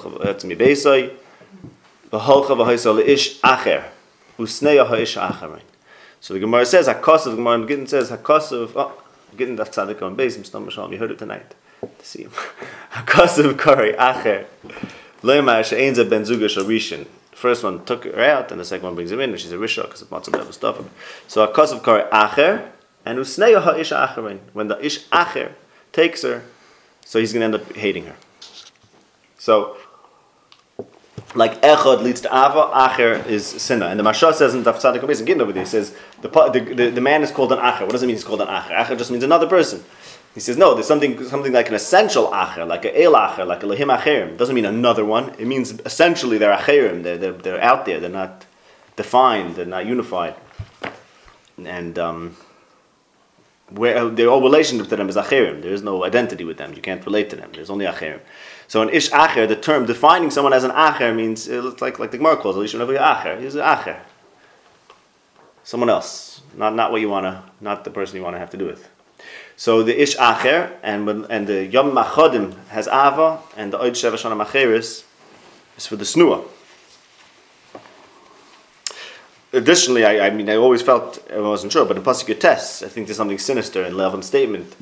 [6.20, 9.02] so the Gemara says, Hakos of the Gemara in Gittin says, Hakos of, oh,
[9.36, 10.70] Gittin daf tzadik on base, Mr.
[10.70, 11.54] Shalom, you heard it tonight.
[11.80, 12.30] To see him.
[12.92, 14.46] Hakos of Kari, Acher,
[15.22, 17.06] Loimar she'ein ze ben zuga sharishin.
[17.32, 19.56] First one took her out, and the second one brings him in, and she's a
[19.56, 20.82] risha because of matzah be'ev stuff.
[21.26, 22.70] So Hakos of Kari, Acher,
[23.04, 24.38] and Usneya ha'ish Acherin.
[24.52, 25.52] When the ish Acher
[25.92, 26.42] takes her,
[27.04, 28.16] so he's going to end up hating her.
[29.44, 29.76] So,
[31.34, 33.88] like echad leads to ava, acher is sinna.
[33.88, 37.00] And the Mashah says in Tzadik Beis in over he says the, the, the, the
[37.02, 37.82] man is called an acher.
[37.82, 38.74] What does it mean he's called an acher?
[38.74, 39.84] Acher just means another person.
[40.32, 43.62] He says no, there's something something like an essential acher, like a el acher, like
[43.62, 44.38] a lehim acherim.
[44.38, 45.34] Doesn't mean another one.
[45.38, 47.02] It means essentially they're acherim.
[47.02, 48.00] They're, they're, they're out there.
[48.00, 48.46] They're not
[48.96, 49.56] defined.
[49.56, 50.36] They're not unified.
[51.62, 52.36] And um,
[53.68, 55.60] where their whole relationship to them is acherim.
[55.60, 56.72] There is no identity with them.
[56.72, 57.50] You can't relate to them.
[57.52, 58.20] There's only acherim.
[58.68, 61.98] So an ish acher, the term defining someone as an acher means uh, it's like
[61.98, 62.76] like the Gemara calls it.
[62.76, 63.40] Acher.
[63.40, 63.98] He's an acher.
[65.62, 68.66] Someone else, not not what you wanna, not the person you wanna have to do
[68.66, 68.88] with.
[69.56, 74.14] So the ish acher and and the yom machodim has ava and the oid sheva
[74.14, 75.04] shana macheris
[75.76, 76.44] is for the snua.
[79.52, 82.88] Additionally, I, I mean, I always felt I wasn't sure, but in pasuk tests, I
[82.88, 84.74] think there's something sinister in Lavan's statement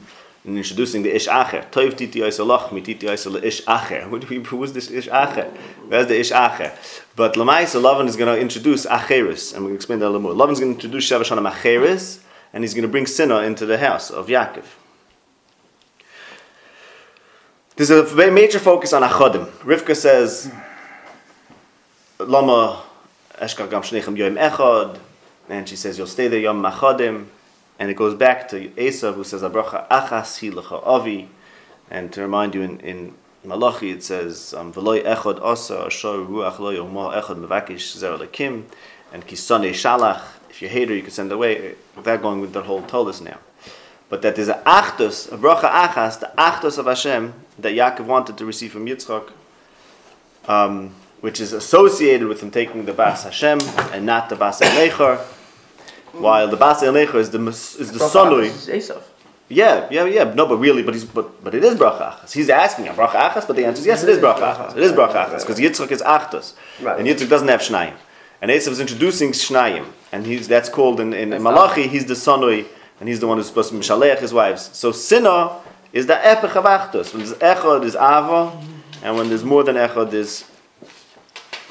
[0.44, 1.70] in introducing the ish acher.
[1.70, 4.02] Toiv titi yaisalach mi titi yaisal ish acher.
[4.11, 5.48] Who do we- Who is this ish acher?
[5.88, 6.72] Where's the ish acher?
[7.14, 10.33] But Lamaisa, Lavan is going to introduce acheris, and we'll explain that a little more.
[10.33, 12.20] Lavan's going to introduce Sheva Shana acheris,
[12.52, 14.64] and he's going to bring Sinah into the house of Yaakov.
[17.76, 19.46] There's a major focus on achodim.
[19.61, 20.52] Rivka says,
[22.18, 22.83] Lama
[23.40, 24.98] eshkar gam shneichem echad,
[25.48, 27.26] and she says, you'll stay there yom machodim.
[27.83, 31.29] And it goes back to Esav who says, Abracha achas hi lecha avi.
[31.90, 36.61] And to remind you in, in Malachi it says, um, V'loi echad asa ashar ruach
[36.61, 38.62] lo yomah echad mevakish zer lekim.
[39.12, 41.75] And kisane shalach, if you hate her, you can send her away.
[41.97, 43.38] Without going with the whole Tolis now.
[44.09, 48.38] But that there's a achtos, a bracha achas, the achtos of Hashem that Yaakov wanted
[48.38, 49.33] to receive from Yitzchak,
[50.47, 53.59] um, which is associated with him taking the Bas Hashem
[53.92, 55.21] and not the Bas Elecher,
[56.12, 59.03] while the Bas Elecher is the is the sonui.
[59.48, 60.25] Yeah, yeah, yeah.
[60.33, 62.33] No, but really, but he's but but it is bracha achas.
[62.33, 64.77] He's asking a bracha achas, but the answer is yes, it is bracha achas.
[64.77, 66.98] It is bracha achas because Yitzchak is achtos, Right.
[66.98, 67.94] and Yitzchak doesn't have shnayim,
[68.40, 71.87] and Esav is introducing shnayim, and he's that's called in, in, Malachi.
[71.87, 72.64] He's the sonui,
[72.98, 74.70] and he's the one who's supposed to mishalech his wives.
[74.72, 75.61] So sinah
[75.92, 77.12] is the epich of achtos.
[77.12, 78.59] When there's echad, there's ava,
[79.03, 80.44] and when there's more than echad, there's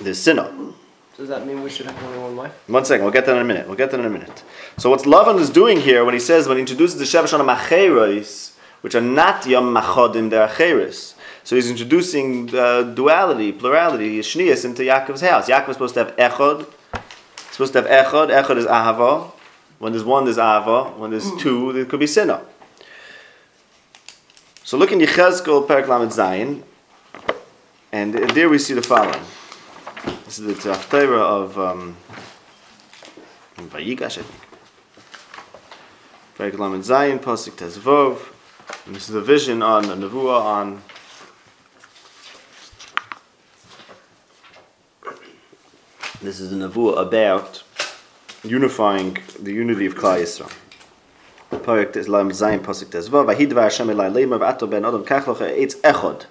[0.02, 0.74] there's sinah.
[1.22, 2.68] Does that mean we should have only one wife?
[2.68, 3.68] One second, we'll get that in a minute.
[3.68, 4.42] We'll get that in a minute.
[4.80, 7.46] So what Lavan is doing here when he says when he introduces the Sheva Shana
[7.46, 11.14] Macheros, which are not Yom Machodim, they're Acheros.
[11.44, 15.48] So he's introducing uh, duality, plurality, Shnias into Yaakov's house.
[15.48, 16.66] Yaakov's supposed to have Echod.
[16.92, 18.30] It's supposed to have Echod.
[18.44, 19.32] Echod is Ahava.
[19.78, 20.98] When there's one, there's Ahava.
[20.98, 22.42] When there's two, there could be Sinah.
[24.64, 26.64] So look in Yechezkel, Perak Lamed Zayin,
[27.92, 29.22] and there we see the following.
[30.04, 31.98] This is the Haftarah of um,
[33.58, 34.42] Vayigash, I think.
[36.38, 38.18] Perek Lamed Zayin, Pasuk Tezvov.
[38.86, 40.82] And this is the vision on the Nevuah on
[46.22, 47.64] This is the Nevuah about
[48.44, 50.52] unifying the unity of Klal Yisrael.
[51.52, 53.26] Perek Lam Zayin, Pasuk Tezvov.
[53.26, 56.26] Vahidva Hashem Elai Leimer, V'ato Ben Odom Kachlocha Eitz Echod.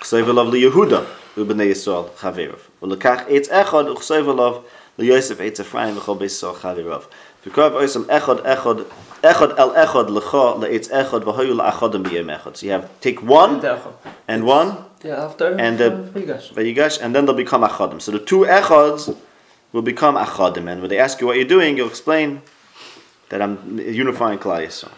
[0.00, 1.23] Ksoi V'lov Li Yehuda.
[1.38, 2.54] ובני ישראל חבריו.
[2.82, 4.54] ולקח עץ אחד וכסב עליו
[4.98, 7.00] ליוסף עץ אפרים וכל בית ישראל חבריו.
[7.46, 8.74] וקרב עשם אחד אחד
[9.22, 12.54] אחד אל אחד לך לעץ אחד והיו לאחדם ביום אחד.
[12.54, 13.60] So you have take one
[14.28, 14.70] and one
[15.04, 15.92] and the
[16.54, 18.00] ויגש and then they'll become achadim.
[18.00, 19.14] So the two echads
[19.72, 20.66] will become achadim.
[20.68, 22.40] And when they ask you what you're doing, you'll explain
[23.28, 24.92] that I'm unifying Klal Yisrael.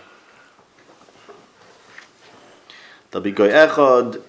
[3.10, 4.20] They'll be goy echad,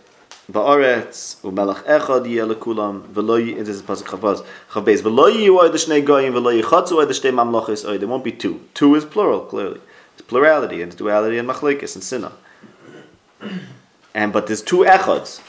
[0.50, 6.94] ba'aretz u'melach echad yeh lekulam v'lo yi- this is pasuk chavaz chavbez the v'lo yichatzu
[6.94, 8.62] oy the shnei mamlochis oy there won't be two.
[8.74, 9.82] Two is plural clearly.
[10.14, 12.32] It's plurality and duality and machlekes and sinna.
[14.14, 15.42] And but there's two echads.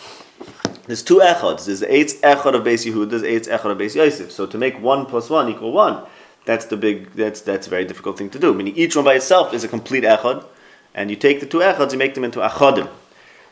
[0.87, 1.67] There's two echads.
[1.67, 4.33] There's eight echad of Beis Yehud there's eight echad of Beis Yosef.
[4.33, 6.03] So to make one plus one equal one
[6.45, 8.53] that's the big that's that's a very difficult thing to do.
[8.53, 10.45] Meaning each one by itself is a complete echad
[10.93, 12.89] and you take the two echads you make them into achadim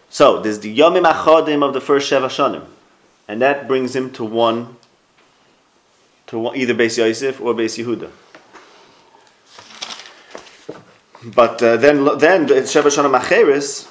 [0.09, 2.65] so there's the Yomim Achadim of the first Sheva Shanim,
[3.29, 4.77] and that brings him to one,
[6.29, 8.11] to one, either Beis Yosef or Beis Yehuda.
[11.35, 13.89] But uh, then, then the Sheva Shanim Acheris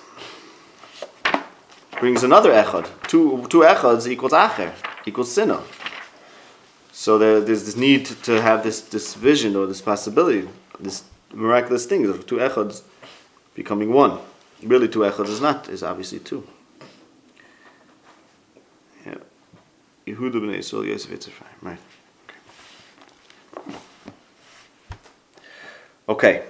[1.99, 2.87] brings another Echad.
[3.07, 4.73] Two two Echads equals Acher,
[5.05, 5.63] equals Sinah.
[6.91, 10.47] So there, there's this need to have this this vision or this possibility,
[10.79, 12.83] this miraculous thing of two Echads
[13.53, 14.19] becoming one.
[14.63, 16.47] Really, two echads is not is obviously two.
[19.05, 19.15] Yeah,
[20.07, 21.31] Yehuda ben Yisrael, Yosef Yitzchak.
[21.61, 21.77] Right.
[26.07, 26.39] Okay.
[26.39, 26.45] okay.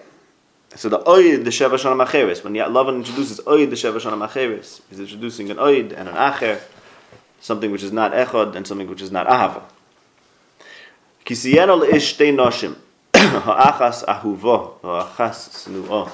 [0.76, 2.44] So the oid, the sheva shana macheres.
[2.44, 6.60] When Lavan introduces oid, the sheva shana macheres, he's introducing an oid and an acher,
[7.40, 9.64] something which is not echad and something which is not ahava.
[11.26, 12.76] Kisiyeno leish shtei noshim,
[13.16, 16.12] ha'achas ahuvo, ha'achas snu'o.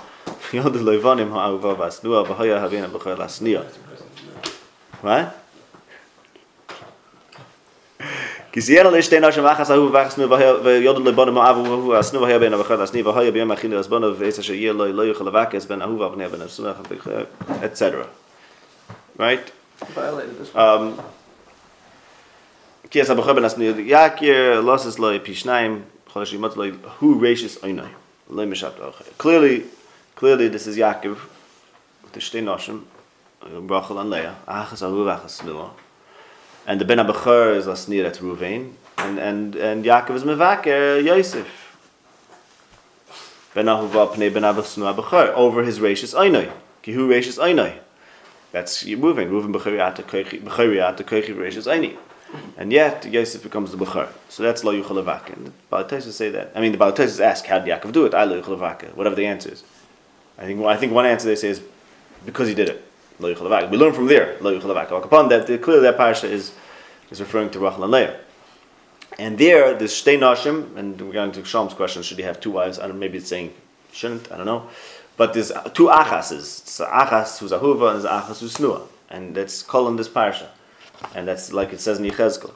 [15.27, 15.81] Avakes ben
[17.63, 18.05] etc.
[19.17, 19.53] Right?
[20.55, 20.93] Um,
[22.89, 23.07] Kies.
[29.17, 29.63] Clearly,
[30.21, 31.17] clearly this is Yaakov,
[32.03, 32.84] with the shtei noshim,
[33.41, 35.71] uh, Rachel and Leah, achas ahu achas nua.
[36.67, 41.47] And the ben ha-b'chor is asnir at Ruvain, and, and, and Yaakov is mevaker Yosef.
[43.55, 46.51] Ben ahuva pnei ben abasnu ha-b'chor, over his reishis oinoi,
[46.84, 47.79] ki hu reishis oinoi.
[48.51, 48.84] That's.
[48.84, 51.97] Reuven b'chariat b'chariat koichi v'reishis aini.
[52.57, 54.10] And yet Yosef becomes the b'char.
[54.29, 54.99] So that's lo yuchal.
[55.34, 56.51] And the Balatosis say that.
[56.53, 58.13] I mean, the Balatosis ask, how did Yaakov do it?
[58.13, 58.95] I lo yuchal.
[58.95, 59.63] Whatever the answer is.
[60.41, 61.62] I think I think one answer they say is
[62.25, 62.84] because he did it.
[63.19, 64.34] We learn from there.
[64.38, 66.54] Upon that, clearly that parsha is
[67.12, 68.19] is referring to Rachel and Leah.
[69.19, 72.49] And there, there's shtei nashim, and we're going to Shalom's question: Should he have two
[72.49, 72.80] wives?
[72.80, 72.97] I don't.
[72.97, 73.54] Maybe it's saying
[73.91, 74.32] shouldn't.
[74.32, 74.67] I don't know.
[75.15, 76.62] But there's two achases.
[76.63, 80.47] It's achas who's ahuva and there's achas who's snua, and that's called in this parsha,
[81.13, 82.51] and that's like it says in Yechezkel,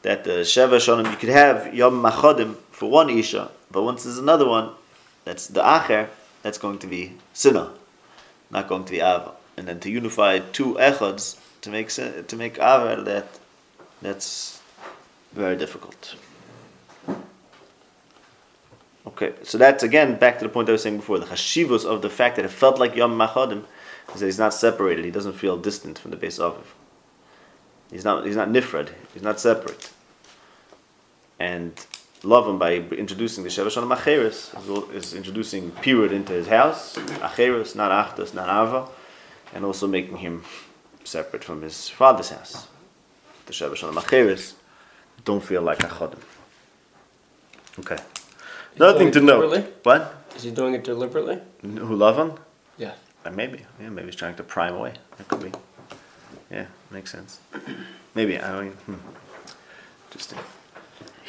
[0.00, 4.16] that the sheva shonim you could have yom machodim for one isha, but once there's
[4.16, 4.70] another one,
[5.26, 6.08] that's the acher,
[6.42, 7.72] that's going to be sinah,
[8.50, 12.58] not going to be ava, and then to unify two echads to make to make
[12.58, 13.38] ava that,
[14.00, 14.60] that's
[15.32, 16.14] very difficult.
[19.06, 21.18] Okay, so that's again back to the point I was saying before.
[21.18, 23.64] The chashivos of the fact that it felt like Yom Machadim
[24.14, 25.04] is that he's not separated.
[25.04, 26.66] He doesn't feel distant from the base of it.
[27.92, 28.26] He's not.
[28.26, 28.90] He's not nifrad.
[29.12, 29.90] He's not separate.
[31.38, 31.74] And
[32.22, 34.52] Lavan by introducing the Sheva Shalom Acheres
[34.94, 36.96] is introducing period into his house.
[36.96, 38.88] Acheres, not Achdas, not Ava,
[39.54, 40.44] and also making him
[41.04, 42.68] separate from his father's house.
[43.46, 44.52] The Sheva Shalom Acheres
[45.24, 46.20] don't feel like Achadim.
[47.78, 47.98] Okay.
[48.76, 49.74] Another thing to note.
[49.82, 50.14] What?
[50.36, 51.40] Is he doing it deliberately?
[51.62, 52.38] Who Lavan?
[52.76, 52.92] Yeah.
[53.24, 53.60] Uh, maybe.
[53.80, 54.94] Yeah, maybe he's trying to prime away.
[55.16, 55.52] That could be.
[56.50, 57.40] Yeah, makes sense.
[58.14, 58.40] Maybe.
[58.40, 58.94] I mean, hmm.
[60.08, 60.38] interesting.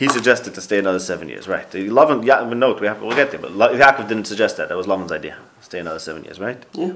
[0.02, 1.70] He suggested to stay another seven years, right?
[1.70, 4.58] The Lavan, yeah, but note, we have, we'll get there, but La- Yaakov didn't suggest
[4.58, 4.68] that.
[4.70, 5.36] That was Lavan's idea.
[5.62, 6.58] Stay another seven years, right?
[6.74, 6.94] Yeah.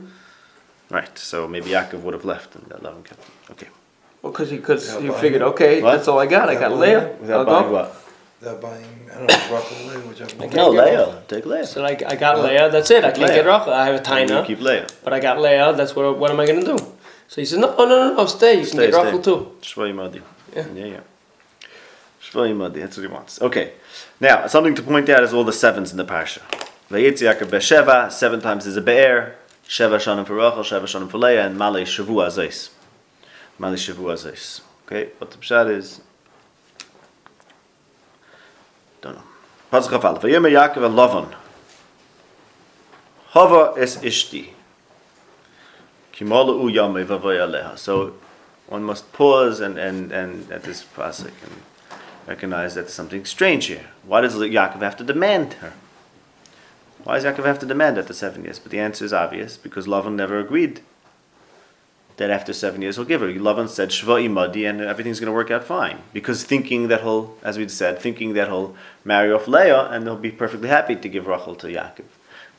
[0.90, 1.16] Right.
[1.18, 3.32] So maybe Yaakov would have left and that Lavan kept him.
[3.52, 3.68] Okay.
[4.24, 5.92] Well, because he could, Yeah, you but- figured, okay, What?
[5.92, 6.50] that's all I got.
[6.50, 7.16] I got Yeah, Leah.
[7.22, 7.74] Without I'll buying go.
[7.74, 7.96] what?
[8.42, 10.56] They're buying, I don't know, Rachel Leah, whichever.
[10.58, 11.22] No, Leah.
[11.28, 11.68] Take Leah.
[11.68, 12.72] So like, I got Leah.
[12.72, 13.04] That's it.
[13.06, 13.44] I can't Leah.
[13.44, 13.72] get Rachel.
[13.82, 14.88] I have a You Taina, keep Leah.
[15.04, 15.74] but I got Leah.
[15.74, 16.18] That's what.
[16.18, 16.78] What am I gonna do?
[17.28, 18.60] So he says, no, no, no, no, stay.
[18.60, 19.04] You Stay, can get stay.
[19.06, 19.40] Rachel too.
[19.62, 20.22] Shvoi Madi.
[20.56, 20.66] Yeah.
[20.74, 21.00] Yeah, yeah.
[22.26, 23.42] Shvoi Madi, that's what he wants.
[23.42, 23.74] Okay.
[24.20, 26.40] Now, something to point out is all the sevens in the parsha.
[26.90, 29.36] Vayetzi Yaakov Besheva, seven times is a be'er,
[29.68, 32.70] Sheva Shanim for Rachel, Sheva Shanim for Leah, and Malay Shavua Zeis.
[33.60, 34.62] Malay Shavua Zeis.
[34.86, 36.02] Okay, what the pshat is,
[39.02, 39.24] don't know.
[39.72, 40.22] Pasuk Chafal.
[40.22, 41.36] Vayomer Yaakov and Lavan.
[43.28, 44.50] Hava es ishti.
[46.14, 47.78] Kimolu u yamei vavoy aleha.
[47.78, 48.14] So
[48.68, 51.32] one must pause and, and, and at this pasuk
[52.28, 53.86] recognize that there's something strange here.
[54.04, 55.74] Why does Yaakov have to demand her?
[57.04, 58.60] Why does Yaakov have to demand after seven years?
[58.60, 60.82] But the answer is obvious because Lavan never agreed
[62.18, 63.28] that after seven years he'll give her.
[63.28, 67.38] Lavan said Shva imadi and everything's going to work out fine because thinking that he'll,
[67.44, 71.10] as we said, thinking that he'll marry off Leah and they'll be perfectly happy to
[71.10, 72.06] give Rachel to Yaakov.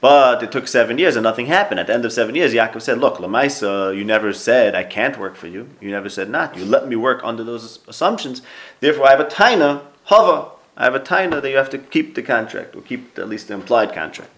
[0.01, 1.81] But it took seven years and nothing happened.
[1.81, 5.19] At the end of seven years, Yaakov said, Look, Lamaisa, you never said I can't
[5.19, 5.71] work for you.
[5.81, 6.57] You never said not.
[6.57, 8.43] You let me work under those assumptions.
[8.81, 10.51] Therefore, I have a taina, hava.
[10.77, 13.49] I have a taina that you have to keep the contract, or keep at least
[13.49, 14.31] the implied contract.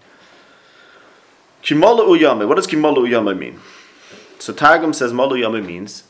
[1.62, 2.46] Kimola uyame.
[2.46, 3.60] What does kimola uyame mean?
[4.38, 6.04] So Targum says mola uyame means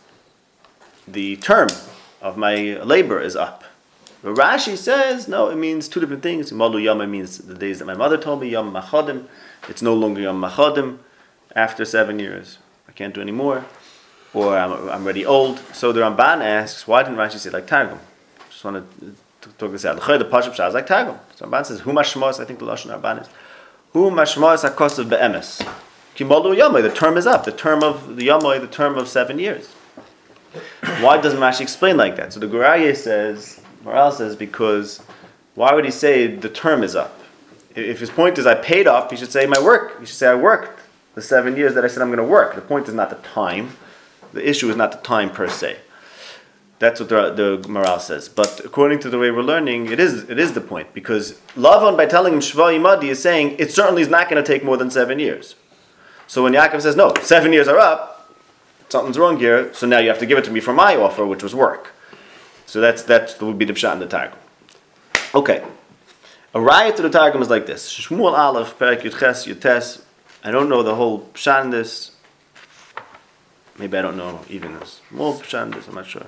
[1.07, 1.69] the term
[2.21, 3.65] of my labor is up.
[4.23, 6.53] But Rashi says, no, it means two different things.
[6.53, 9.27] Malu Yama means the days that my mother told me, Yom Machodim.
[9.69, 10.99] It's no longer Yom Machodim
[11.55, 12.59] after seven years.
[12.89, 13.65] I can't do any more.
[14.35, 15.61] Or I'm, I'm already old.
[15.73, 18.01] So the Ramban asks, why didn't Rashi say like Targum?
[18.51, 19.15] Just want to
[19.57, 19.97] talk this out.
[19.97, 21.19] The Pashup Shah is like Targum.
[21.37, 23.29] So Ramban says, Hu Mashmos, I think the Lashon Ramban is,
[23.93, 25.67] Hu Mashmos HaKosav Be'emes.
[26.17, 27.45] Kimalu Yamai, the term is up.
[27.45, 29.69] The term of the Yamai, the term of seven years.
[31.01, 32.33] Why doesn't Rashi explain like that?
[32.33, 35.03] So the Gur Aryeh says, Maharal says, because
[35.55, 37.21] why would he say the term is up?
[37.75, 39.99] If his point is I paid up, he should say my work.
[40.01, 40.81] He should say I worked
[41.15, 42.55] the seven years that I said I'm going to work.
[42.55, 43.77] The point is not the time.
[44.33, 45.79] The issue is not the time per se.
[46.79, 48.29] That's what the, the Maharal says.
[48.29, 51.97] But according to the way we're learning, it is it is the point because Lavan
[51.97, 54.77] by telling him Shva Yimadi is saying it certainly is not going to take more
[54.77, 55.57] than seven years.
[56.29, 58.33] So when Yaakov says no, seven years are up,
[58.91, 59.75] something's wrong here.
[59.75, 61.95] So now you have to give it to me for my offer, which was work.
[62.69, 64.39] So that's that would be the pshat in the Targum.
[65.35, 65.65] Okay,
[66.53, 70.03] a riot to the Targum is like this: Shmuel Aleph Perak Yud Ches Yud Tes.
[70.45, 72.11] I don't know the whole pshat in this.
[73.79, 75.89] Maybe I don't know even this small pshat in this.
[75.89, 76.27] I'm not sure.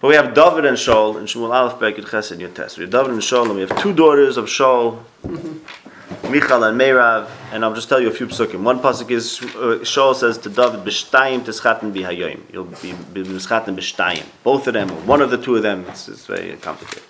[0.00, 2.76] But we have David and Shaul and Shmuel Aleph Perak Yud Ches and Yud Tes.
[2.76, 5.04] We have David and Shaul, and we have two daughters of Shaul.
[5.24, 5.93] Mm-hmm.
[6.30, 8.62] Michal and Meirav, and I'll just tell you a few psukim.
[8.62, 14.24] One pasuk is uh, Shaul says to David, "B'shtayim tischaten bihayoyim." You'll be b'schaten b'shtayim.
[14.42, 15.84] Both of them, one of the two of them.
[15.88, 17.02] It's, it's very complicated.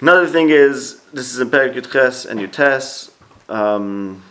[0.00, 3.12] Another thing is this is in Perik Yud Ches and Yud Tes.
[3.48, 4.22] Um,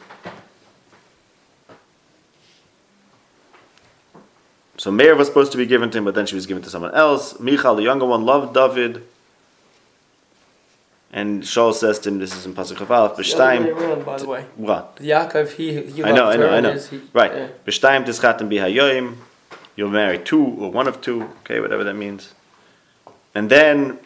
[4.75, 6.69] so Meir was supposed to be given to him, but then she was given to
[6.69, 7.39] someone else.
[7.39, 9.08] Michal, the younger one, loved David.
[11.13, 14.06] And Shaul says to him, this is in Pasuk Chavalef, The other way B'shtayim, around,
[14.06, 14.45] by the way.
[14.56, 14.95] what?
[14.95, 16.74] Yaakov, he, he I know, I know, I know.
[16.74, 17.34] he- Right.
[17.36, 17.47] yeah.
[17.67, 19.15] B'shtayim tischatem bihayoyim.
[19.76, 22.34] You'll marry two or one of two, okay, whatever that means.
[23.36, 24.00] And then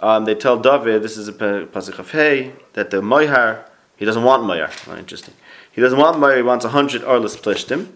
[0.00, 3.64] um, they tell David, this is a pa- pasuk of Hey, that the Moihar,
[3.96, 4.70] he doesn't want Moihar.
[4.90, 5.34] Oh, interesting.
[5.72, 7.88] He doesn't want Moihar, he wants a hundred Arlis Plishtim.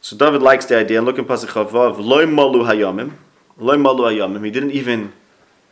[0.00, 3.12] So David likes the idea, and look in pasuk Chavav, Loi Malu Hayamim.
[3.58, 4.44] Loi Malu Hayamim.
[4.44, 5.12] He didn't even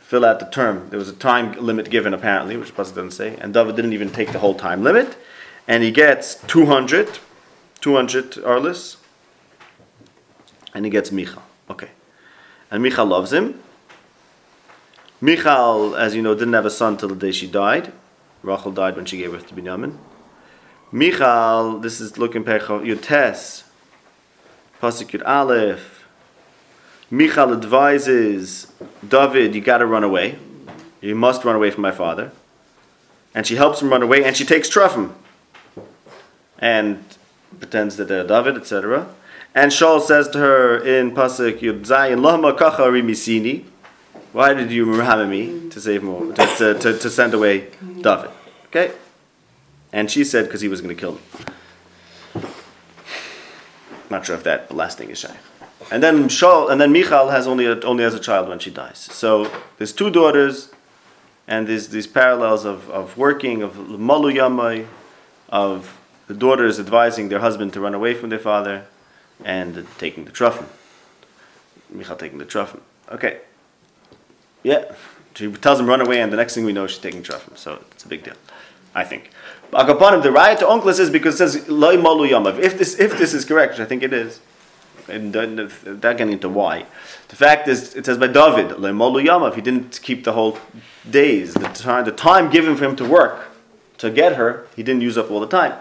[0.09, 0.89] fill out the term.
[0.89, 4.09] There was a time limit given apparently, which pasuk doesn't say, and David didn't even
[4.09, 5.19] take the whole time limit.
[5.69, 7.19] And he gets 200,
[7.83, 8.97] 200 Arlis,
[10.73, 11.43] and he gets Michal.
[11.69, 11.91] Okay.
[12.71, 13.63] And Michal loves him.
[15.21, 17.93] Michal, as you know, didn't have a son till the day she died.
[18.43, 19.99] Rachel died when she gave birth to Binyamin.
[20.91, 23.65] Michal, this is looking Pecha Yutes,
[24.81, 25.98] Pasuk Aleph.
[27.11, 28.71] Michal advises
[29.07, 30.39] David, you got to run away.
[31.01, 32.33] You must run away from my father.
[33.35, 35.13] And she helps him run away, and she takes trufim
[36.59, 37.05] and
[37.61, 39.09] pretends that they're David, etc.
[39.55, 43.65] And Shaul says to her in Pasuk Yud Zayin, Lama kacha rimisini.
[44.33, 47.69] Why did you merham me to save more, to, to, to, to send away
[48.03, 48.31] David?
[48.67, 48.93] Okay?
[49.93, 51.21] And she said, because he was going to kill me.
[54.11, 55.37] Not sure if that last thing is shy.
[55.91, 58.71] And then Shaul, and then Michal has only a, only has a child when she
[58.71, 58.99] dies.
[58.99, 60.71] So there's two daughters,
[61.47, 64.87] and there's these parallels of, of working, of malu yamai,
[65.49, 68.85] of the daughters advising their husband to run away from their father,
[69.45, 70.67] and taking the truffle.
[71.91, 72.81] Michal taking the trufim.
[73.11, 73.41] Okay.
[74.63, 74.93] Yeah.
[75.35, 77.57] She tells him run away, and the next thing we know, she's taking trufim.
[77.57, 78.35] So it's a big deal,
[78.95, 79.31] I think.
[79.73, 82.27] Agapanim, the riot to Onkelos is because it says loy malu.
[82.59, 84.41] If this if this is correct, which I think it is,
[85.09, 86.87] and uh, without getting into why,
[87.29, 89.55] the fact is it says by David malu yamav.
[89.55, 90.59] He didn't keep the whole
[91.11, 93.49] days, the time, the time given for him to work
[93.99, 94.67] to get her.
[94.77, 95.79] He didn't use up all the time.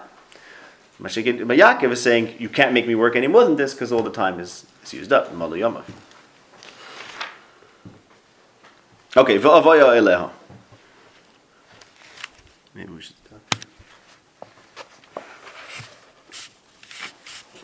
[1.00, 4.02] But Yaakov is saying you can't make me work any more than this because all
[4.02, 5.32] the time is, is used up.
[5.34, 5.64] Malu.
[9.16, 9.38] Okay.
[12.74, 13.42] Maybe we should stop.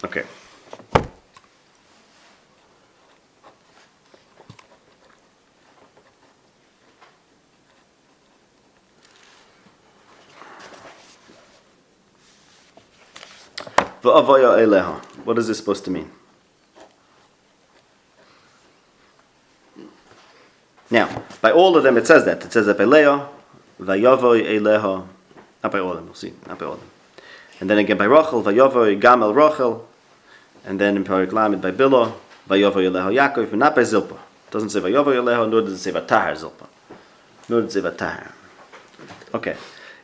[0.03, 0.23] Okay.
[14.03, 15.03] V'avoya eleha.
[15.25, 16.11] What is this supposed to mean?
[20.91, 22.45] Now, by all of them, it says that.
[22.45, 23.27] It says that by Leah,
[23.79, 25.07] Vayavoy Eleha,
[25.63, 26.89] not by all of them, we'll see, not by all of them.
[27.59, 29.87] And then again by Rachel, Vayavoy Gamel Rachel,
[30.63, 32.13] and then in Parak Lamed by Bilah,
[32.47, 34.13] Vayavoy Eleha Yaakov, and not by Zilpa.
[34.13, 36.67] It doesn't say Vayavoy Eleha, nor does it say Vatahar Zilpa.
[37.49, 38.31] Nor does it say Vatahar.
[39.33, 39.57] Okay.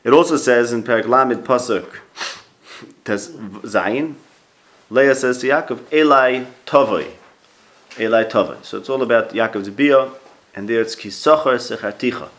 [0.03, 1.99] It also says in Parak Lamed Pasuk,
[3.03, 4.15] Tes Zayin,
[4.89, 7.11] Leah says to Yaakov, Eli Tovoi.
[7.99, 8.63] Eli Tovoi.
[8.63, 10.11] So it's all about Yaakov's Bia,
[10.55, 12.29] and there it's kisachar secharticha,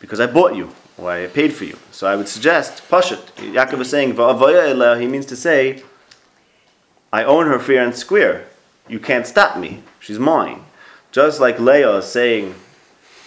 [0.00, 1.78] because I bought you or I paid for you.
[1.90, 3.20] So I would suggest Pashat.
[3.36, 5.82] Yaakov is saying va'avaya He means to say,
[7.12, 8.46] I own her fair and square.
[8.88, 9.82] You can't stop me.
[10.00, 10.64] She's mine.
[11.12, 12.54] Just like Leah is saying,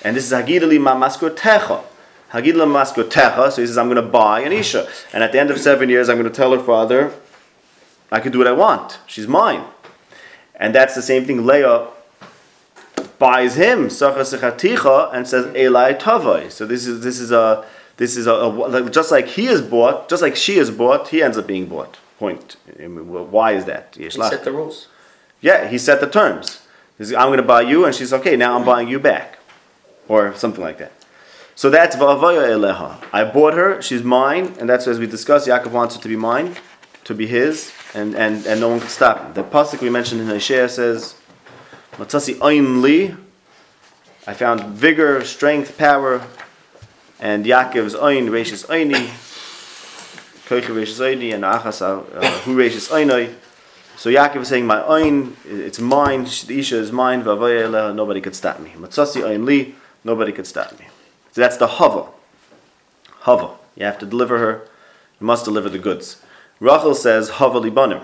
[0.04, 1.84] and this is Hagidali ma maskutecha.
[2.32, 3.52] Hagidali ma maskutecha.
[3.52, 5.90] So he says, I'm going to buy an isha, and at the end of seven
[5.90, 7.14] years, I'm going to tell her father,
[8.12, 9.00] I can do what I want.
[9.08, 9.64] She's mine.
[10.56, 11.88] And that's the same thing Leah
[13.20, 16.52] buys him sacha sechaticha and says elai tavai.
[16.52, 17.66] So this is this is a
[17.98, 21.24] this is a, a, just like he is bought, just like she is bought, he
[21.24, 21.98] ends up being bought.
[22.20, 22.58] Point.
[22.78, 23.96] Why is that?
[23.98, 24.88] He set the rules.
[25.42, 26.62] Yeah, he set the terms.
[26.98, 28.36] Says, I'm going to buy you, and she's okay.
[28.36, 29.38] Now I'm buying you back,
[30.08, 30.92] or something like that.
[31.58, 33.04] So that's va'avaya eleha.
[33.12, 35.48] I bought her; she's mine, and that's as we discussed.
[35.48, 36.56] Yaakov wants her to be mine,
[37.04, 39.34] to be his, and and, and no one can stop him.
[39.34, 41.16] The pasuk we mentioned in Isaiah says
[41.94, 43.16] Matzasi Ein Li.
[44.28, 46.22] I found vigor, strength, power,
[47.20, 49.08] and Yaakov's Ein, Rashis Eini,
[50.48, 52.02] Koicha Rashis Eini, and Achas uh,
[52.42, 53.34] Hu Rashis Einoi.
[53.96, 58.36] So Yaakov is saying, My Ein, it's mine, the Isha is mine, Vavaya nobody could
[58.36, 58.74] stop me.
[58.78, 60.86] Matzasi Ein Li, nobody could stop me.
[61.38, 62.08] So that's the Hava.
[63.20, 63.52] Hava.
[63.76, 64.68] You have to deliver her,
[65.22, 66.24] you must deliver the goods.
[66.60, 68.04] Rachel says, Hava Libanim.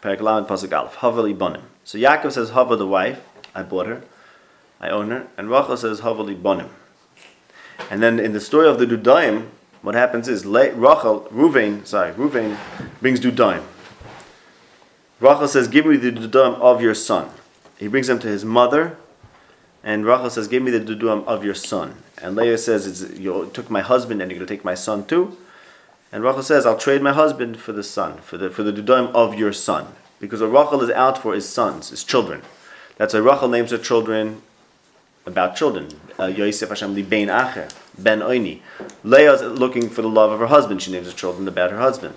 [0.00, 1.60] Perek Pasuk Aleph, Hava Libanim.
[1.84, 3.20] So Yaakov says, Hava the wife,
[3.54, 4.02] I bought her,
[4.80, 6.70] I own her, and Rachel says, Hava Libanim.
[7.90, 9.48] And then in the story of the Dudaim,
[9.82, 12.56] what happens is Rachel, Ruvain, sorry, Ruvain
[13.02, 13.62] brings Dudaim.
[15.20, 17.28] Rachel says, Give me the Dudaim of your son.
[17.76, 18.96] He brings them to his mother,
[19.84, 22.04] and Rachel says, Give me the Dudaim of your son.
[22.22, 25.36] And Leah says, You took my husband, and you're going to take my son too.
[26.10, 29.12] And Rachel says, I'll trade my husband for the son, for the, for the Dudaim
[29.14, 29.88] of your son.
[30.20, 32.42] Because what Rachel is out for is sons, is children.
[32.96, 34.42] That's why Rachel names her children
[35.26, 35.88] about children.
[36.18, 38.60] Uh, Yosef Hashem li ben acher, ben oini.
[39.04, 40.82] Leah is looking for the love of her husband.
[40.82, 42.14] She names her children about her husband.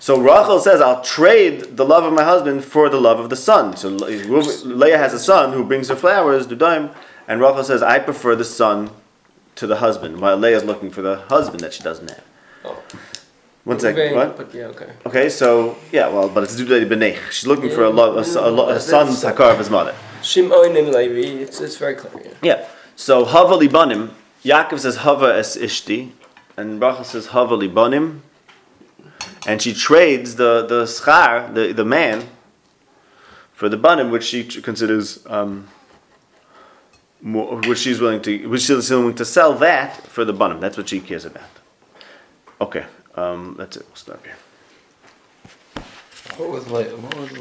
[0.00, 3.36] So Rachel says, I'll trade the love of my husband for the love of the
[3.36, 3.76] son.
[3.76, 6.94] So Leah has a son who brings her flowers, Dudaim,
[7.26, 8.90] and Rachel says, I prefer the son
[9.58, 12.24] to the husband, while Leah is looking for the husband that she doesn't have.
[12.64, 12.82] Oh.
[13.64, 14.14] One second.
[14.14, 14.36] What?
[14.36, 14.92] But yeah, okay.
[15.04, 17.30] Okay, so yeah, well, but it's Dudei Benech.
[17.32, 19.94] She's looking yeah, for a, lo- a, a, a, a son's hakar of his mother.
[20.22, 21.42] Shimon and Levi.
[21.42, 22.24] It's, it's very clear.
[22.24, 22.32] Yeah.
[22.42, 22.68] yeah.
[22.94, 24.10] So Hava Libanim.
[24.44, 26.12] Yaakov says Hava es Ishti,
[26.56, 28.20] and Rachel says Hava Libanim,
[29.46, 32.28] and she trades the the schar, the the man,
[33.52, 35.26] for the banim, which she considers.
[35.26, 35.66] Um,
[37.20, 40.60] more, which she's willing to, which she's willing to sell that for the banim.
[40.60, 41.50] That's what she cares about.
[42.60, 42.84] Okay.
[43.14, 43.84] Um, that's it.
[43.86, 44.36] We'll stop here.
[46.36, 46.88] What was like?
[46.90, 47.32] What was